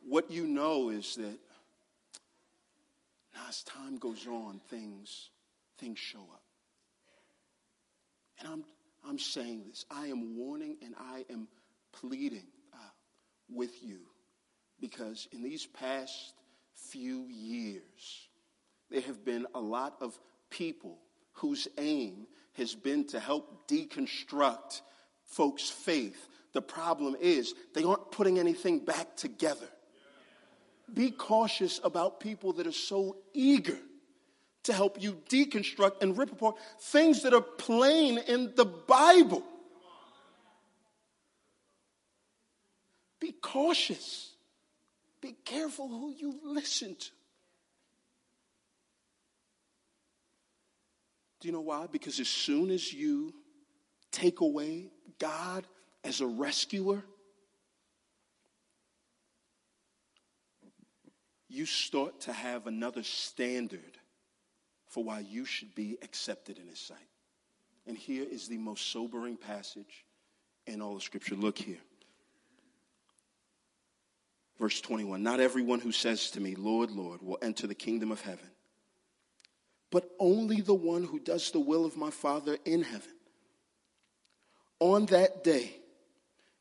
[0.07, 1.39] what you know is that
[3.47, 5.29] as time goes on, things,
[5.77, 6.43] things show up.
[8.39, 8.65] And I'm,
[9.07, 9.85] I'm saying this.
[9.89, 11.47] I am warning and I am
[11.93, 12.77] pleading uh,
[13.49, 13.99] with you
[14.81, 16.33] because in these past
[16.75, 18.27] few years,
[18.89, 20.17] there have been a lot of
[20.49, 20.99] people
[21.33, 24.81] whose aim has been to help deconstruct
[25.25, 26.27] folks' faith.
[26.53, 29.67] The problem is they aren't putting anything back together.
[30.93, 33.77] Be cautious about people that are so eager
[34.63, 39.43] to help you deconstruct and rip apart things that are plain in the Bible.
[43.19, 44.32] Be cautious.
[45.23, 47.09] Be careful who you listen to.
[51.39, 51.87] Do you know why?
[51.89, 53.33] Because as soon as you
[54.11, 55.65] take away God
[56.03, 57.05] as a rescuer,
[61.47, 63.97] you start to have another standard
[64.87, 66.97] for why you should be accepted in His sight.
[67.87, 70.03] And here is the most sobering passage
[70.67, 71.35] in all of Scripture.
[71.35, 71.79] Look here.
[74.59, 78.21] Verse 21 Not everyone who says to me, Lord, Lord, will enter the kingdom of
[78.21, 78.49] heaven,
[79.91, 83.11] but only the one who does the will of my Father in heaven.
[84.79, 85.77] On that day,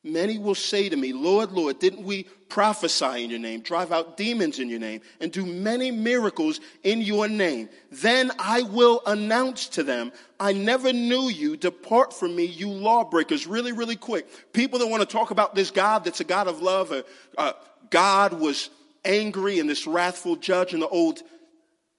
[0.04, 4.16] Many will say to me, Lord, Lord, didn't we prophesy in your name, drive out
[4.16, 7.68] demons in your name, and do many miracles in your name?
[7.90, 10.10] Then I will announce to them,
[10.40, 11.56] I never knew you.
[11.56, 13.46] Depart from me, you lawbreakers.
[13.46, 14.52] Really, really quick.
[14.52, 17.04] People that want to talk about this God that's a God of love, or,
[17.38, 17.52] uh,
[17.90, 18.70] God was
[19.04, 21.22] angry and this wrathful judge in the Old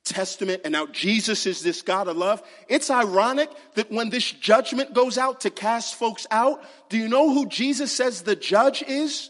[0.06, 2.44] Testament, and now Jesus is this God of love.
[2.68, 7.34] It's ironic that when this judgment goes out to cast folks out, do you know
[7.34, 9.30] who Jesus says the judge is?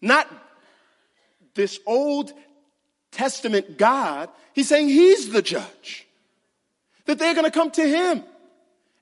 [0.00, 0.26] Not
[1.54, 2.32] this Old
[3.12, 4.30] Testament God.
[4.54, 6.06] He's saying he's the judge.
[7.04, 8.24] That they're going to come to him.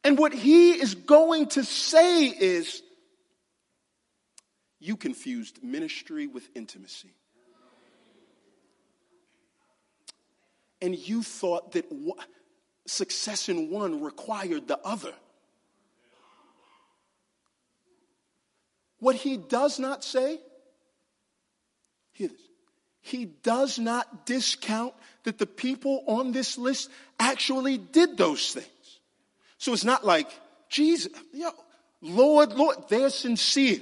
[0.03, 2.83] And what he is going to say is,
[4.81, 7.15] you confused ministry with intimacy.
[10.85, 11.87] And you thought that
[12.87, 15.15] success in one required the other.
[18.99, 20.39] What he does not say,
[22.13, 22.41] hear this,
[23.01, 24.93] he does not discount
[25.23, 29.01] that the people on this list actually did those things.
[29.57, 30.29] So it's not like,
[30.69, 31.11] Jesus,
[32.03, 33.81] Lord, Lord, they're sincere.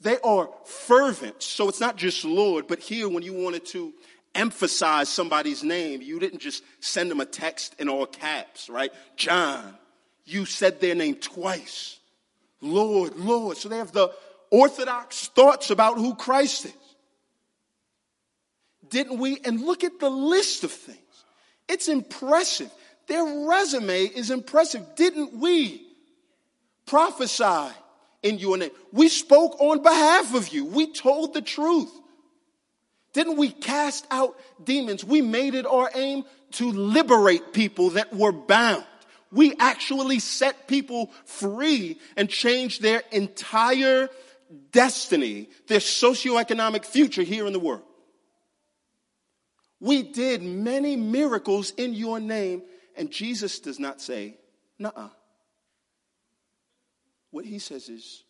[0.00, 1.42] They are fervent.
[1.42, 3.92] So it's not just Lord, but here when you wanted to
[4.34, 6.02] emphasize somebody's name.
[6.02, 8.92] You didn't just send them a text in all caps, right?
[9.16, 9.76] John.
[10.24, 11.98] You said their name twice.
[12.60, 13.56] Lord, Lord.
[13.56, 14.10] So they have the
[14.50, 16.72] orthodox thoughts about who Christ is.
[18.88, 19.38] Didn't we?
[19.44, 20.98] And look at the list of things.
[21.68, 22.70] It's impressive.
[23.06, 24.82] Their resume is impressive.
[24.96, 25.86] Didn't we
[26.86, 27.74] prophesy
[28.22, 28.70] in your name?
[28.92, 30.64] We spoke on behalf of you.
[30.64, 31.92] We told the truth.
[33.14, 35.04] Didn't we cast out demons?
[35.04, 38.84] We made it our aim to liberate people that were bound.
[39.32, 44.10] We actually set people free and changed their entire
[44.72, 47.82] destiny, their socioeconomic future here in the world.
[49.80, 52.62] We did many miracles in your name,
[52.96, 54.36] and Jesus does not say,
[54.78, 55.10] nah.
[57.30, 58.24] What he says is,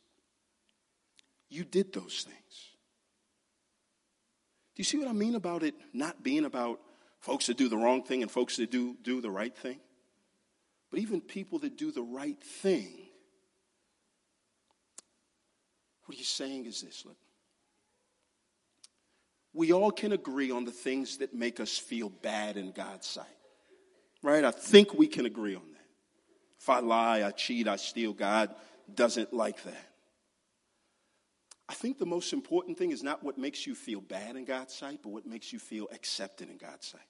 [1.49, 2.74] you did those things.
[4.75, 6.81] Do you see what I mean about it not being about
[7.21, 9.79] folks that do the wrong thing and folks that do, do the right thing?
[10.91, 12.93] But even people that do the right thing,
[16.07, 17.17] what he's saying is this look.
[19.53, 23.27] We all can agree on the things that make us feel bad in God's sight.
[24.23, 24.45] Right?
[24.45, 25.87] I think we can agree on that.
[26.59, 28.53] If I lie, I cheat, I steal, God
[28.93, 29.94] doesn't like that.
[31.75, 34.73] I think the most important thing is not what makes you feel bad in God's
[34.73, 37.01] sight, but what makes you feel accepted in God's sight.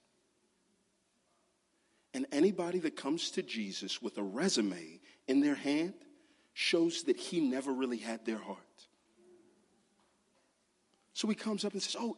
[2.15, 5.93] And anybody that comes to Jesus with a resume in their hand,
[6.55, 8.59] shows that he never really had their heart.
[11.13, 12.17] So he comes up and says, Oh,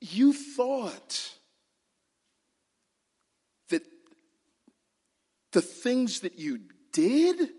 [0.00, 1.30] you thought
[3.68, 3.82] that
[5.52, 6.62] the things that you
[6.92, 7.50] did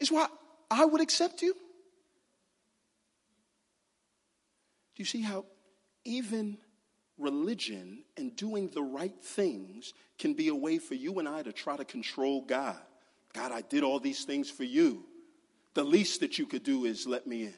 [0.00, 0.26] is why
[0.72, 1.54] I would accept you?
[4.94, 5.44] Do you see how
[6.04, 6.58] even
[7.18, 11.52] religion and doing the right things can be a way for you and I to
[11.52, 12.78] try to control God?
[13.32, 15.04] God, I did all these things for you.
[15.74, 17.54] The least that you could do is let me in.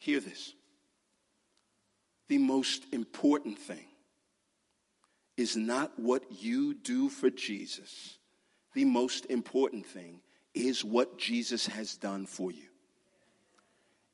[0.00, 0.54] Hear this.
[2.28, 3.84] The most important thing
[5.36, 8.16] is not what you do for Jesus.
[8.72, 10.22] The most important thing
[10.54, 12.69] is what Jesus has done for you.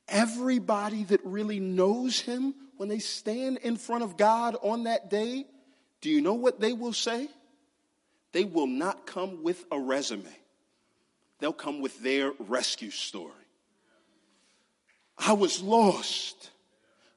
[0.09, 5.47] Everybody that really knows him, when they stand in front of God on that day,
[6.01, 7.29] do you know what they will say?
[8.33, 10.25] They will not come with a resume.
[11.39, 13.33] They'll come with their rescue story.
[15.19, 16.51] I was lost,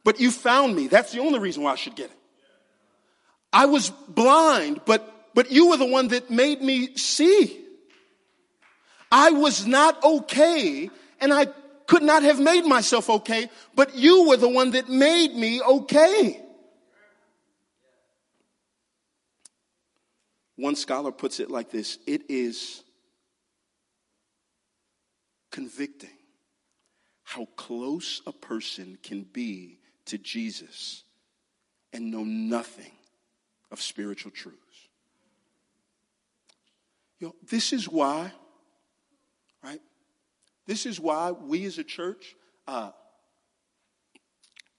[0.04, 0.88] but you found me.
[0.88, 2.18] That's the only reason why I should get it.
[3.52, 7.66] I was blind, but, but you were the one that made me see.
[9.12, 11.48] I was not okay, and I
[11.90, 16.40] could not have made myself okay, but you were the one that made me okay.
[20.56, 22.84] One scholar puts it like this it is
[25.52, 26.12] convicting
[27.24, 31.04] how close a person can be to Jesus
[31.92, 32.92] and know nothing
[33.72, 34.60] of spiritual truths.
[37.20, 38.32] You know, this is why?
[40.70, 42.36] This is why we as a church,
[42.68, 42.92] uh,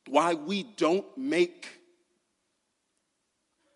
[0.07, 1.66] why we don't make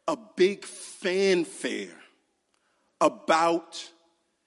[0.07, 1.97] a big fanfare
[3.01, 3.91] about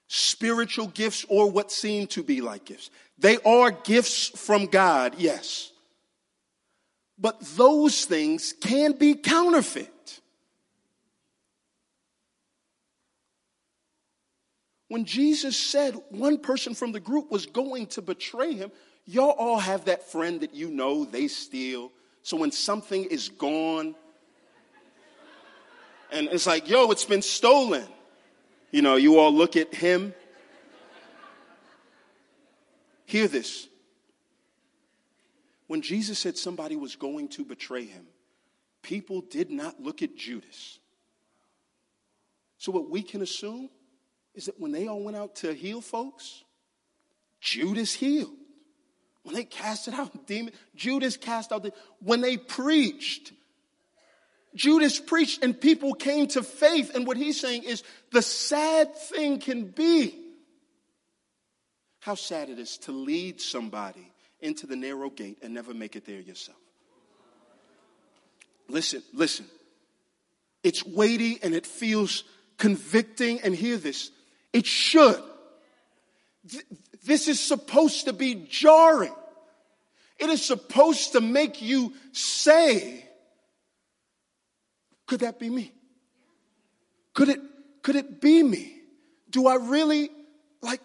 [0.07, 2.89] spiritual gifts or what seem to be like gifts.
[3.17, 5.73] They are gifts from God, yes.
[7.19, 9.91] But those things can be counterfeit.
[14.87, 18.71] When Jesus said one person from the group was going to betray him,
[19.05, 21.91] y'all all have that friend that you know they steal.
[22.21, 23.95] So when something is gone,
[26.11, 27.85] and it's like, yo, it's been stolen.
[28.71, 30.13] You know, you all look at him.
[33.05, 33.67] Hear this.
[35.67, 38.05] When Jesus said somebody was going to betray him,
[38.83, 40.79] people did not look at Judas.
[42.57, 43.69] So, what we can assume
[44.37, 46.43] is that when they all went out to heal folks,
[47.41, 48.29] Judas healed.
[49.23, 53.33] When they casted out demons, Judas cast out the when they preached,
[54.55, 56.95] Judas preached and people came to faith.
[56.95, 60.15] And what he's saying is the sad thing can be
[61.99, 66.05] how sad it is to lead somebody into the narrow gate and never make it
[66.05, 66.57] there yourself.
[68.69, 69.45] Listen, listen.
[70.63, 72.23] It's weighty and it feels
[72.57, 73.41] convicting.
[73.41, 74.11] And hear this
[74.53, 75.21] it should.
[77.03, 79.15] This is supposed to be jarring.
[80.19, 83.05] It is supposed to make you say,
[85.05, 85.71] could that be me?
[87.13, 87.39] Could it,
[87.81, 88.73] could it be me?
[89.29, 90.09] Do I really
[90.61, 90.81] like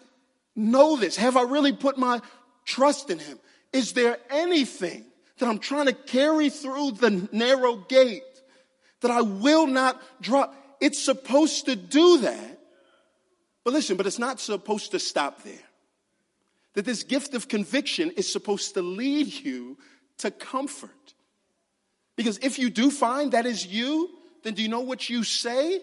[0.55, 1.15] know this?
[1.15, 2.21] Have I really put my
[2.65, 3.39] trust in him?
[3.71, 5.05] Is there anything
[5.39, 8.23] that I'm trying to carry through the narrow gate
[9.01, 10.55] that I will not drop?
[10.79, 12.52] It's supposed to do that.
[13.63, 15.53] But listen, but it's not supposed to stop there.
[16.73, 19.77] That this gift of conviction is supposed to lead you
[20.19, 21.13] to comfort.
[22.15, 24.09] Because if you do find that is you,
[24.43, 25.81] then do you know what you say?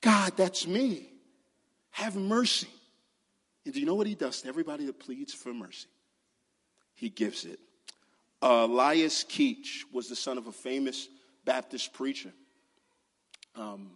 [0.00, 1.08] God, that's me.
[1.90, 2.68] Have mercy.
[3.64, 5.88] And do you know what he does to everybody that pleads for mercy?
[6.94, 7.58] He gives it.
[8.42, 11.08] Uh, Elias Keach was the son of a famous
[11.44, 12.32] Baptist preacher.
[13.56, 13.92] Um,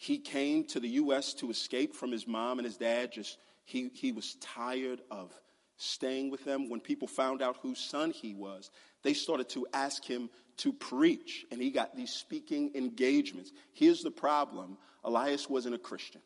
[0.00, 1.34] he came to the U.S.
[1.34, 3.12] to escape from his mom and his dad.
[3.12, 5.30] Just he, he was tired of
[5.76, 6.70] staying with them.
[6.70, 8.70] When people found out whose son he was,
[9.02, 13.52] they started to ask him to preach, and he got these speaking engagements.
[13.74, 16.22] Here's the problem Elias wasn't a Christian,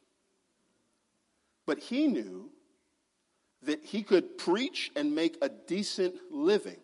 [1.66, 2.51] but he knew
[3.64, 6.79] that he could preach and make a decent living.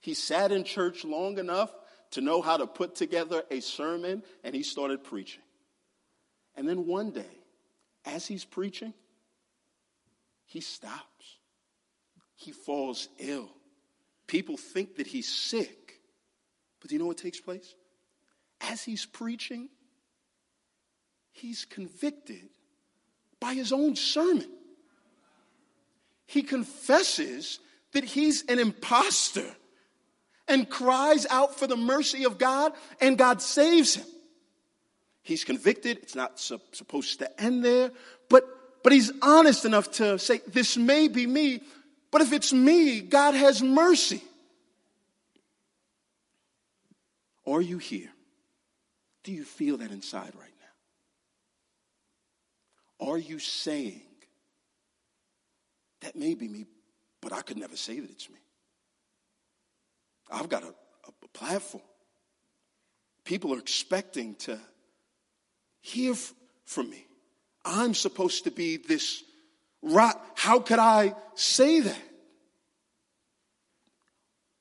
[0.00, 1.70] He sat in church long enough
[2.12, 5.42] to know how to put together a sermon, and he started preaching.
[6.60, 7.38] And then one day,
[8.04, 8.92] as he's preaching,
[10.44, 11.38] he stops.
[12.36, 13.48] He falls ill.
[14.26, 16.02] People think that he's sick.
[16.78, 17.74] But do you know what takes place?
[18.60, 19.70] As he's preaching,
[21.32, 22.50] he's convicted
[23.40, 24.50] by his own sermon.
[26.26, 27.58] He confesses
[27.94, 29.50] that he's an impostor
[30.46, 34.06] and cries out for the mercy of God, and God saves him.
[35.22, 35.98] He's convicted.
[35.98, 37.90] It's not su- supposed to end there,
[38.28, 38.44] but,
[38.82, 41.62] but he's honest enough to say, This may be me,
[42.10, 44.22] but if it's me, God has mercy.
[47.46, 48.10] Are you here?
[49.24, 50.54] Do you feel that inside right
[53.00, 53.08] now?
[53.08, 54.02] Are you saying,
[56.00, 56.66] that may be me,
[57.20, 58.38] but I could never say that it's me?
[60.30, 61.82] I've got a, a platform.
[63.24, 64.58] People are expecting to
[65.80, 66.14] hear
[66.64, 67.06] from me.
[67.64, 69.22] I'm supposed to be this
[69.82, 70.24] rock.
[70.34, 72.02] How could I say that?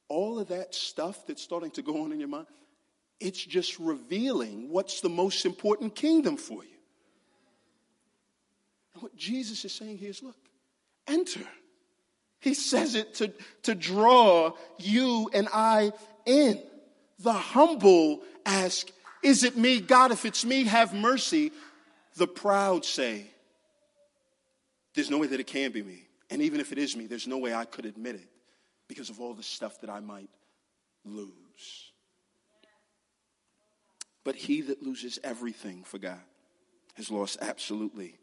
[0.07, 2.47] All of that stuff that's starting to go on in your mind,
[3.20, 6.70] it's just revealing what's the most important kingdom for you.
[8.93, 10.38] And what Jesus is saying here is look,
[11.07, 11.45] enter.
[12.39, 15.91] He says it to, to draw you and I
[16.26, 16.61] in.
[17.20, 18.89] The humble ask,
[19.24, 19.80] Is it me?
[19.80, 21.51] God, if it's me, have mercy.
[22.15, 23.26] The proud say,
[24.93, 26.07] There's no way that it can be me.
[26.30, 28.28] And even if it is me, there's no way I could admit it
[28.88, 30.30] because of all the stuff that I might
[31.05, 31.91] lose.
[34.24, 36.20] But he that loses everything for God
[36.95, 38.17] has lost absolutely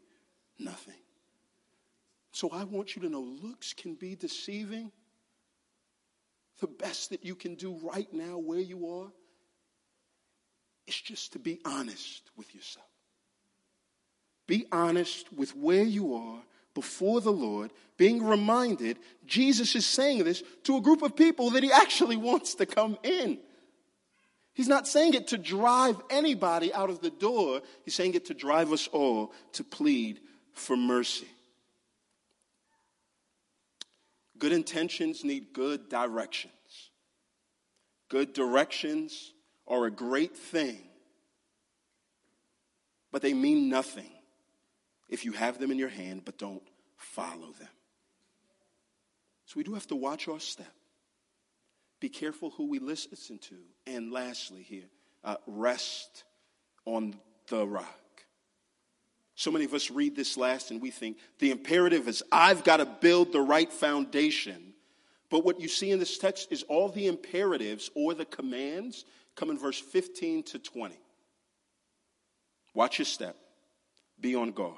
[0.59, 0.93] nothing.
[2.31, 4.91] So I want you to know looks can be deceiving.
[6.59, 9.11] The best that you can do right now, where you are,
[10.87, 12.85] is just to be honest with yourself.
[14.47, 16.41] Be honest with where you are
[16.73, 21.63] before the Lord, being reminded Jesus is saying this to a group of people that
[21.63, 23.39] he actually wants to come in.
[24.53, 28.33] He's not saying it to drive anybody out of the door, he's saying it to
[28.33, 30.19] drive us all to plead
[30.53, 31.27] for mercy.
[34.37, 36.53] Good intentions need good directions.
[38.09, 39.33] Good directions
[39.67, 40.81] are a great thing,
[43.11, 44.09] but they mean nothing
[45.09, 46.63] if you have them in your hand but don't
[46.97, 47.69] follow them.
[49.45, 50.73] So we do have to watch our step.
[51.99, 53.55] Be careful who we listen to.
[53.85, 54.89] And lastly, here,
[55.23, 56.25] uh, rest
[56.85, 57.15] on
[57.47, 57.87] the rock.
[59.35, 62.77] So many of us read this last and we think the imperative is I've got
[62.77, 64.73] to build the right foundation.
[65.29, 69.05] But what you see in this text is all the imperatives or the commands
[69.37, 70.95] come in verse 15 to 20.
[72.73, 73.37] Watch your step.
[74.19, 74.75] Be on guard.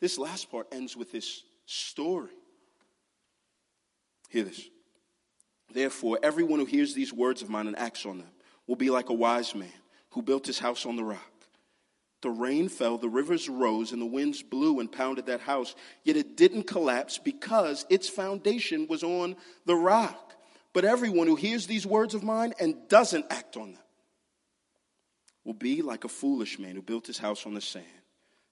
[0.00, 2.30] This last part ends with this story.
[4.30, 4.68] Hear this.
[5.72, 8.30] Therefore, everyone who hears these words of mine and acts on them
[8.66, 9.68] will be like a wise man
[10.10, 11.20] who built his house on the rock.
[12.22, 15.74] The rain fell, the rivers rose, and the winds blew and pounded that house.
[16.04, 20.34] Yet it didn't collapse because its foundation was on the rock.
[20.72, 23.82] But everyone who hears these words of mine and doesn't act on them
[25.50, 27.84] will be like a foolish man who built his house on the sand.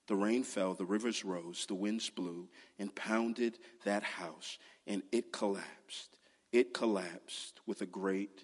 [0.09, 5.33] The rain fell, the rivers rose, the winds blew and pounded that house, and it
[5.33, 6.19] collapsed.
[6.51, 8.43] It collapsed with a great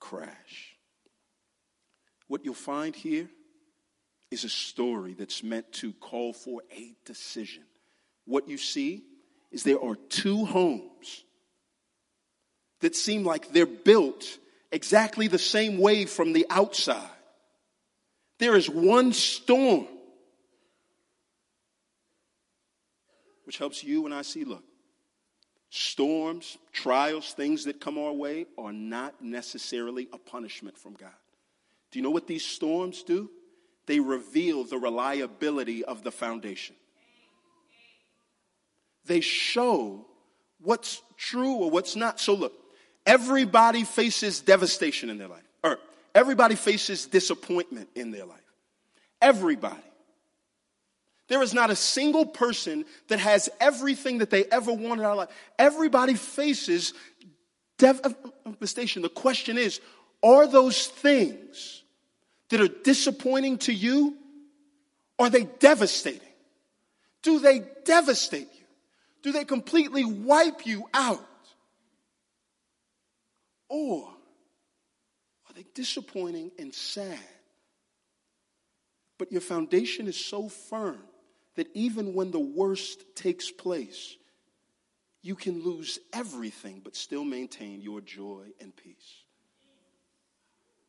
[0.00, 0.76] crash.
[2.26, 3.30] What you'll find here
[4.32, 7.62] is a story that's meant to call for a decision.
[8.24, 9.04] What you see
[9.52, 11.22] is there are two homes
[12.80, 14.26] that seem like they're built
[14.72, 17.08] exactly the same way from the outside.
[18.38, 19.86] There is one storm,
[23.44, 24.64] which helps you and I see look,
[25.70, 31.10] storms, trials, things that come our way are not necessarily a punishment from God.
[31.90, 33.30] Do you know what these storms do?
[33.88, 36.76] they reveal the reliability of the foundation.
[39.06, 40.06] They show
[40.60, 42.20] what's true or what's not.
[42.20, 42.52] So look,
[43.06, 45.47] everybody faces devastation in their life,
[46.18, 48.38] everybody faces disappointment in their life.
[49.22, 49.76] Everybody.
[51.28, 55.16] There is not a single person that has everything that they ever wanted out of
[55.18, 55.28] life.
[55.60, 56.92] Everybody faces
[57.84, 58.10] uh,
[58.44, 59.02] devastation.
[59.02, 59.80] The question is,
[60.20, 61.84] are those things
[62.48, 64.16] that are disappointing to you?
[65.20, 66.20] Are they devastating?
[67.22, 68.66] Do they devastate you?
[69.22, 71.24] Do they completely wipe you out?
[73.68, 74.08] Or
[75.74, 77.18] disappointing and sad?
[79.18, 81.02] But your foundation is so firm
[81.56, 84.16] that even when the worst takes place,
[85.22, 89.24] you can lose everything but still maintain your joy and peace.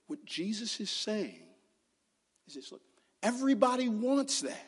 [0.07, 1.43] What Jesus is saying
[2.47, 2.81] is this look,
[3.21, 4.65] Everybody wants that.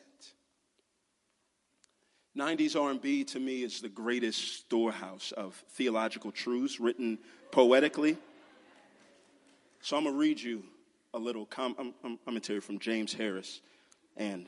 [2.38, 7.20] 90s R&B to me is the greatest storehouse of theological truths written
[7.52, 8.18] poetically.
[9.82, 10.64] So I'm going to read you
[11.14, 13.62] a little, com- I'm, I'm, you from James Harris
[14.16, 14.48] and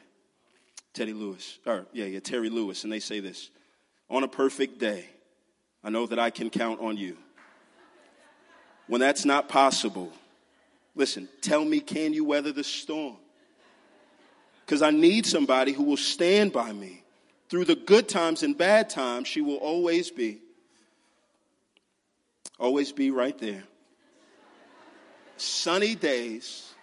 [0.93, 3.49] Teddy Lewis, or yeah, yeah, Terry Lewis, and they say this
[4.09, 5.09] On a perfect day,
[5.83, 7.17] I know that I can count on you.
[8.87, 10.11] When that's not possible,
[10.95, 13.17] listen, tell me, can you weather the storm?
[14.65, 17.03] Because I need somebody who will stand by me
[17.49, 20.39] through the good times and bad times, she will always be.
[22.59, 23.63] Always be right there.
[25.37, 26.73] Sunny days,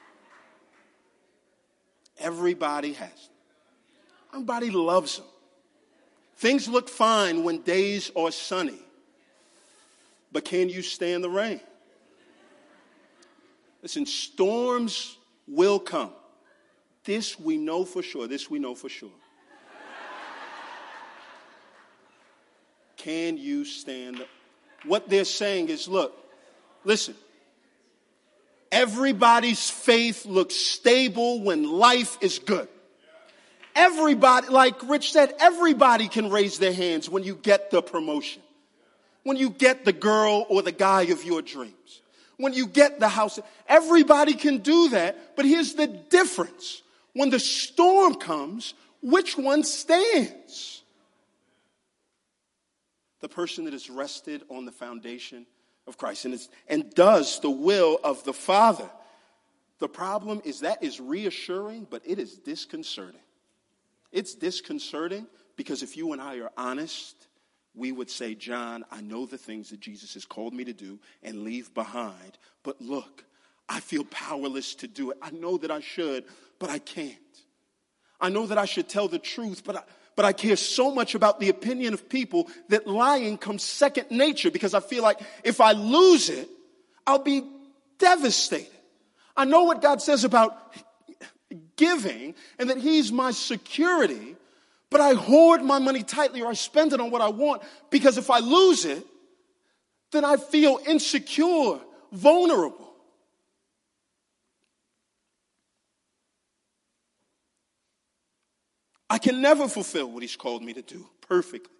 [2.19, 3.35] everybody has them.
[4.33, 5.27] Everybody loves them.
[6.37, 8.79] Things look fine when days are sunny,
[10.33, 11.61] but can you stand the rain?
[13.83, 16.13] Listen, storms will come.
[17.05, 18.27] This we know for sure.
[18.27, 19.11] This we know for sure.
[22.97, 24.25] Can you stand?
[24.85, 26.15] What they're saying is look,
[26.85, 27.15] listen,
[28.73, 32.69] everybody's faith looks stable when life is good.
[33.75, 38.43] Everybody, like Rich said, everybody can raise their hands when you get the promotion,
[39.23, 42.03] when you get the girl or the guy of your dreams,
[42.37, 43.39] when you get the house.
[43.69, 46.83] Everybody can do that, but here's the difference.
[47.13, 50.81] When the storm comes, which one stands?
[53.21, 55.47] the person that is rested on the foundation
[55.87, 58.89] of Christ and, and does the will of the Father.
[59.79, 63.21] The problem is that is reassuring, but it is disconcerting.
[64.13, 65.27] It's disconcerting
[65.57, 67.29] because if you and I are honest,
[67.75, 70.99] we would say, John, I know the things that Jesus has called me to do
[71.23, 73.25] and leave behind, but look,
[73.69, 75.19] I feel powerless to do it.
[75.23, 76.25] I know that I should,
[76.59, 77.17] but I can't.
[78.21, 79.83] I know that I should tell the truth, but I,
[80.17, 84.51] but I care so much about the opinion of people that lying comes second nature
[84.51, 86.49] because I feel like if I lose it,
[87.07, 87.43] I'll be
[87.99, 88.69] devastated.
[89.37, 90.75] I know what God says about
[91.77, 94.37] giving and that He's my security,
[94.91, 98.19] but I hoard my money tightly or I spend it on what I want because
[98.19, 99.07] if I lose it,
[100.13, 101.79] then I feel insecure,
[102.13, 102.90] vulnerable.
[109.11, 111.75] I can never fulfill what he's called me to do perfectly.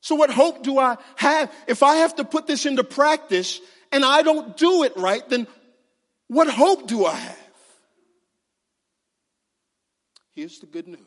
[0.00, 1.52] So what hope do I have?
[1.66, 5.48] If I have to put this into practice and I don't do it right, then
[6.28, 7.38] what hope do I have?
[10.34, 10.98] Here's the good news.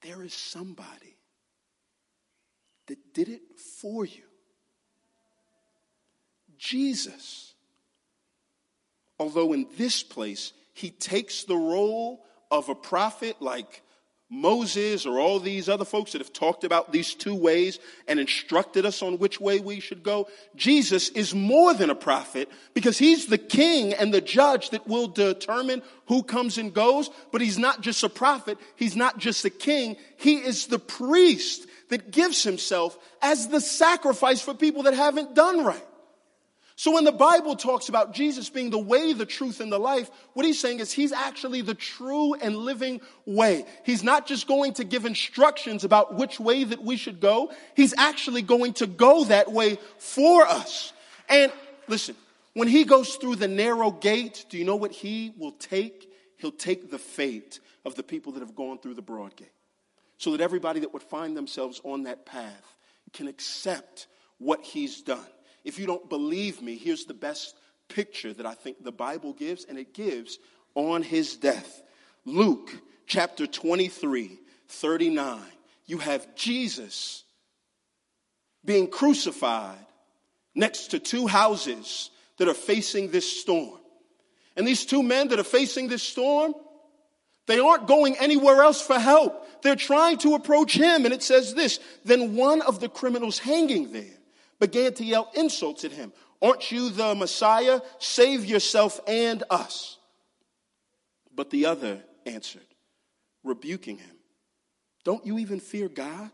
[0.00, 1.18] There is somebody
[2.86, 3.42] that did it
[3.78, 4.22] for you.
[6.56, 7.52] Jesus.
[9.18, 13.82] Although in this place, he takes the role of a prophet like
[14.32, 18.86] Moses or all these other folks that have talked about these two ways and instructed
[18.86, 20.28] us on which way we should go.
[20.54, 25.08] Jesus is more than a prophet because he's the king and the judge that will
[25.08, 27.10] determine who comes and goes.
[27.32, 28.56] But he's not just a prophet.
[28.76, 29.96] He's not just a king.
[30.16, 35.64] He is the priest that gives himself as the sacrifice for people that haven't done
[35.64, 35.86] right.
[36.80, 40.10] So when the Bible talks about Jesus being the way, the truth, and the life,
[40.32, 43.66] what he's saying is he's actually the true and living way.
[43.84, 47.52] He's not just going to give instructions about which way that we should go.
[47.76, 50.94] He's actually going to go that way for us.
[51.28, 51.52] And
[51.86, 52.16] listen,
[52.54, 56.10] when he goes through the narrow gate, do you know what he will take?
[56.38, 59.52] He'll take the fate of the people that have gone through the broad gate.
[60.16, 62.74] So that everybody that would find themselves on that path
[63.12, 64.06] can accept
[64.38, 65.26] what he's done.
[65.64, 67.56] If you don't believe me, here's the best
[67.88, 70.38] picture that I think the Bible gives, and it gives
[70.74, 71.82] on his death.
[72.24, 72.70] Luke
[73.06, 74.38] chapter 23,
[74.68, 75.42] 39.
[75.86, 77.24] You have Jesus
[78.64, 79.78] being crucified
[80.54, 83.78] next to two houses that are facing this storm.
[84.56, 86.54] And these two men that are facing this storm,
[87.46, 89.46] they aren't going anywhere else for help.
[89.62, 91.04] They're trying to approach him.
[91.04, 94.19] And it says this Then one of the criminals hanging there
[94.60, 96.12] began to yell insults at him.
[96.40, 97.80] Aren't you the Messiah?
[97.98, 99.98] Save yourself and us.
[101.34, 102.66] But the other answered,
[103.42, 104.16] rebuking him,
[105.04, 106.30] Don't you even fear God,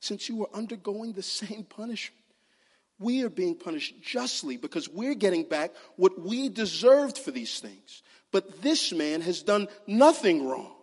[0.00, 2.14] since you are undergoing the same punishment?
[2.98, 8.02] We are being punished justly because we're getting back what we deserved for these things.
[8.32, 10.74] But this man has done nothing wrong.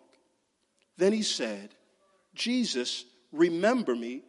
[0.98, 1.70] Then he said,
[2.34, 4.24] Jesus, remember me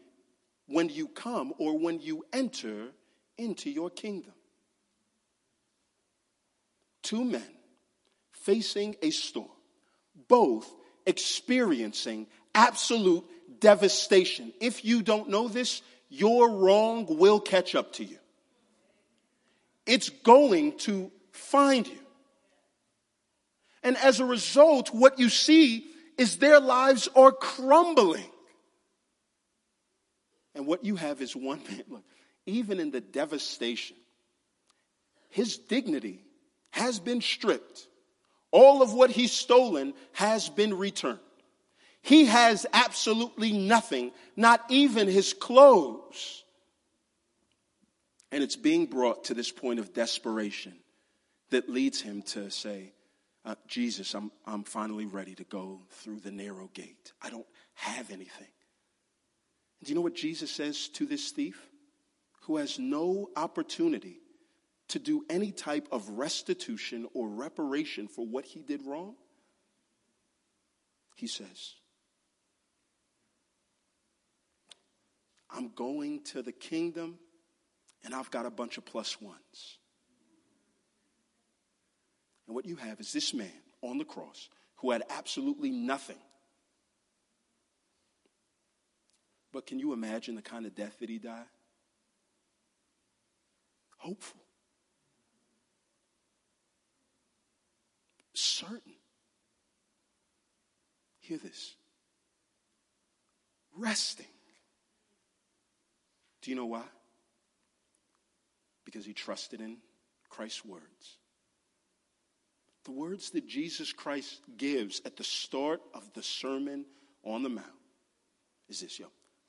[0.66, 2.88] when you come or when you enter
[3.38, 4.32] into your kingdom.
[7.02, 7.46] Two men
[8.32, 9.48] facing a storm,
[10.28, 10.72] both
[11.06, 13.24] experiencing absolute
[13.60, 14.52] devastation.
[14.60, 18.18] If you don't know this, your wrong will catch up to you.
[19.86, 21.98] It's going to find you.
[23.82, 25.86] And as a result, what you see
[26.18, 28.28] is their lives are crumbling.
[30.56, 32.04] And what you have is one man, look,
[32.46, 33.96] even in the devastation,
[35.28, 36.24] his dignity
[36.70, 37.86] has been stripped.
[38.50, 41.20] All of what he's stolen has been returned.
[42.00, 46.44] He has absolutely nothing, not even his clothes.
[48.32, 50.74] And it's being brought to this point of desperation
[51.50, 52.92] that leads him to say,
[53.44, 57.12] uh, Jesus, I'm, I'm finally ready to go through the narrow gate.
[57.20, 58.48] I don't have anything.
[59.82, 61.68] Do you know what Jesus says to this thief
[62.42, 64.18] who has no opportunity
[64.88, 69.16] to do any type of restitution or reparation for what he did wrong?
[71.16, 71.74] He says,
[75.50, 77.18] I'm going to the kingdom
[78.04, 79.78] and I've got a bunch of plus ones.
[82.46, 83.50] And what you have is this man
[83.82, 86.18] on the cross who had absolutely nothing.
[89.56, 91.46] But can you imagine the kind of death that he died?
[93.96, 94.42] Hopeful.
[98.34, 98.92] Certain.
[101.20, 101.74] Hear this.
[103.74, 104.26] Resting.
[106.42, 106.84] Do you know why?
[108.84, 109.78] Because he trusted in
[110.28, 111.16] Christ's words.
[112.84, 116.84] The words that Jesus Christ gives at the start of the Sermon
[117.24, 117.64] on the Mount
[118.68, 119.06] is this, yo.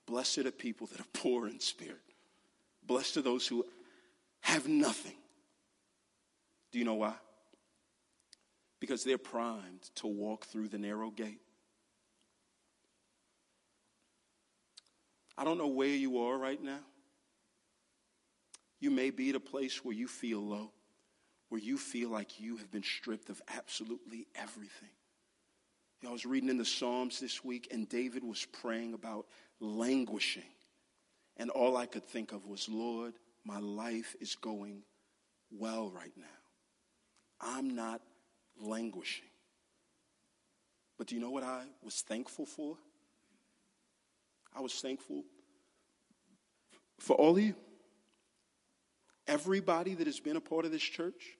[0.07, 2.01] Blessed are people that are poor in spirit.
[2.85, 3.65] Blessed are those who
[4.41, 5.15] have nothing.
[6.71, 7.13] Do you know why?
[8.79, 11.41] Because they're primed to walk through the narrow gate.
[15.37, 16.79] I don't know where you are right now.
[18.79, 20.71] You may be at a place where you feel low
[21.49, 24.89] where you feel like you have been stripped of absolutely everything.
[26.05, 29.25] I was reading in the Psalms this week, and David was praying about
[29.59, 30.43] languishing.
[31.37, 34.83] And all I could think of was, Lord, my life is going
[35.51, 36.25] well right now.
[37.39, 38.01] I'm not
[38.59, 39.29] languishing.
[40.97, 42.75] But do you know what I was thankful for?
[44.55, 45.23] I was thankful
[46.99, 47.53] for all of you.
[49.27, 51.37] Everybody that has been a part of this church,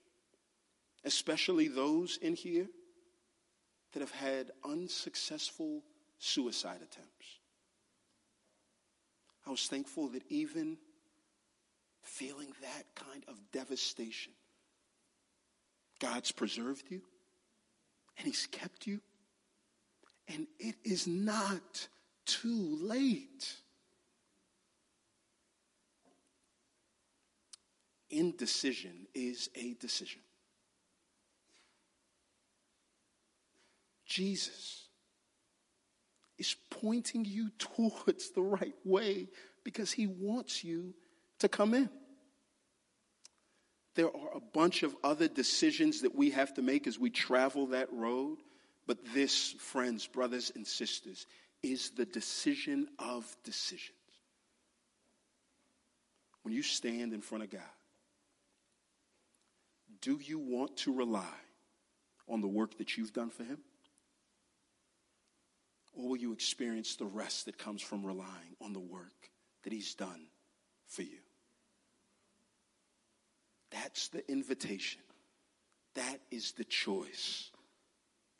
[1.04, 2.68] especially those in here
[3.92, 5.82] that have had unsuccessful
[6.18, 7.37] suicide attempts.
[9.48, 10.76] I was thankful that even
[12.02, 14.32] feeling that kind of devastation,
[16.00, 17.00] God's preserved you
[18.18, 19.00] and He's kept you,
[20.28, 21.88] and it is not
[22.26, 23.54] too late.
[28.10, 30.20] Indecision is a decision.
[34.04, 34.87] Jesus
[36.38, 39.28] is pointing you towards the right way
[39.64, 40.94] because he wants you
[41.40, 41.90] to come in.
[43.94, 47.66] There are a bunch of other decisions that we have to make as we travel
[47.68, 48.38] that road,
[48.86, 51.26] but this, friends, brothers, and sisters,
[51.62, 53.92] is the decision of decisions.
[56.42, 57.60] When you stand in front of God,
[60.00, 61.24] do you want to rely
[62.28, 63.58] on the work that you've done for Him?
[65.98, 69.30] Or will you experience the rest that comes from relying on the work
[69.64, 70.28] that He's done
[70.86, 71.18] for you?
[73.72, 75.02] That's the invitation.
[75.96, 77.50] That is the choice.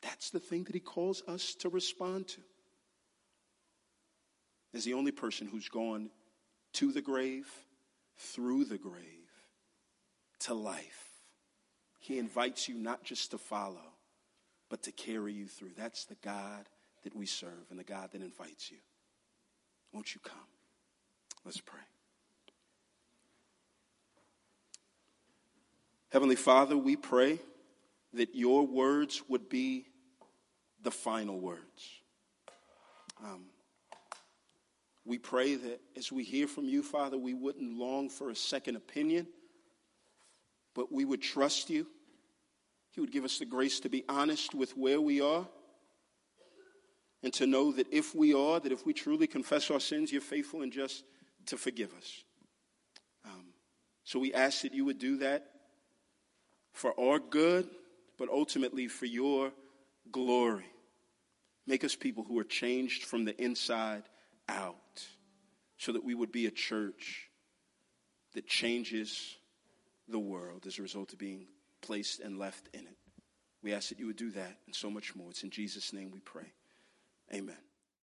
[0.01, 2.41] That's the thing that He calls us to respond to.
[4.73, 6.11] As the only person who's gone
[6.73, 7.49] to the grave,
[8.17, 9.03] through the grave,
[10.41, 11.09] to life.
[11.99, 13.95] He invites you not just to follow,
[14.69, 15.71] but to carry you through.
[15.75, 16.69] That's the God
[17.03, 18.77] that we serve and the God that invites you.
[19.93, 20.37] Won't you come?
[21.45, 21.79] Let's pray.
[26.11, 27.39] Heavenly Father, we pray
[28.13, 29.85] that your words would be
[30.81, 32.01] the final words.
[33.23, 33.45] Um,
[35.05, 38.75] we pray that as we hear from you, Father, we wouldn't long for a second
[38.75, 39.27] opinion,
[40.73, 41.87] but we would trust you.
[42.95, 45.47] You would give us the grace to be honest with where we are
[47.23, 50.21] and to know that if we are, that if we truly confess our sins, you're
[50.21, 51.03] faithful and just
[51.47, 52.23] to forgive us.
[53.25, 53.53] Um,
[54.03, 55.45] so we ask that you would do that
[56.73, 57.67] for our good,
[58.17, 59.51] but ultimately for your
[60.11, 60.65] glory.
[61.67, 64.03] Make us people who are changed from the inside
[64.47, 65.05] out
[65.77, 67.29] so that we would be a church
[68.33, 69.37] that changes
[70.07, 71.47] the world as a result of being
[71.81, 72.97] placed and left in it.
[73.61, 75.29] We ask that you would do that and so much more.
[75.29, 76.53] It's in Jesus' name we pray.
[77.33, 77.68] Amen.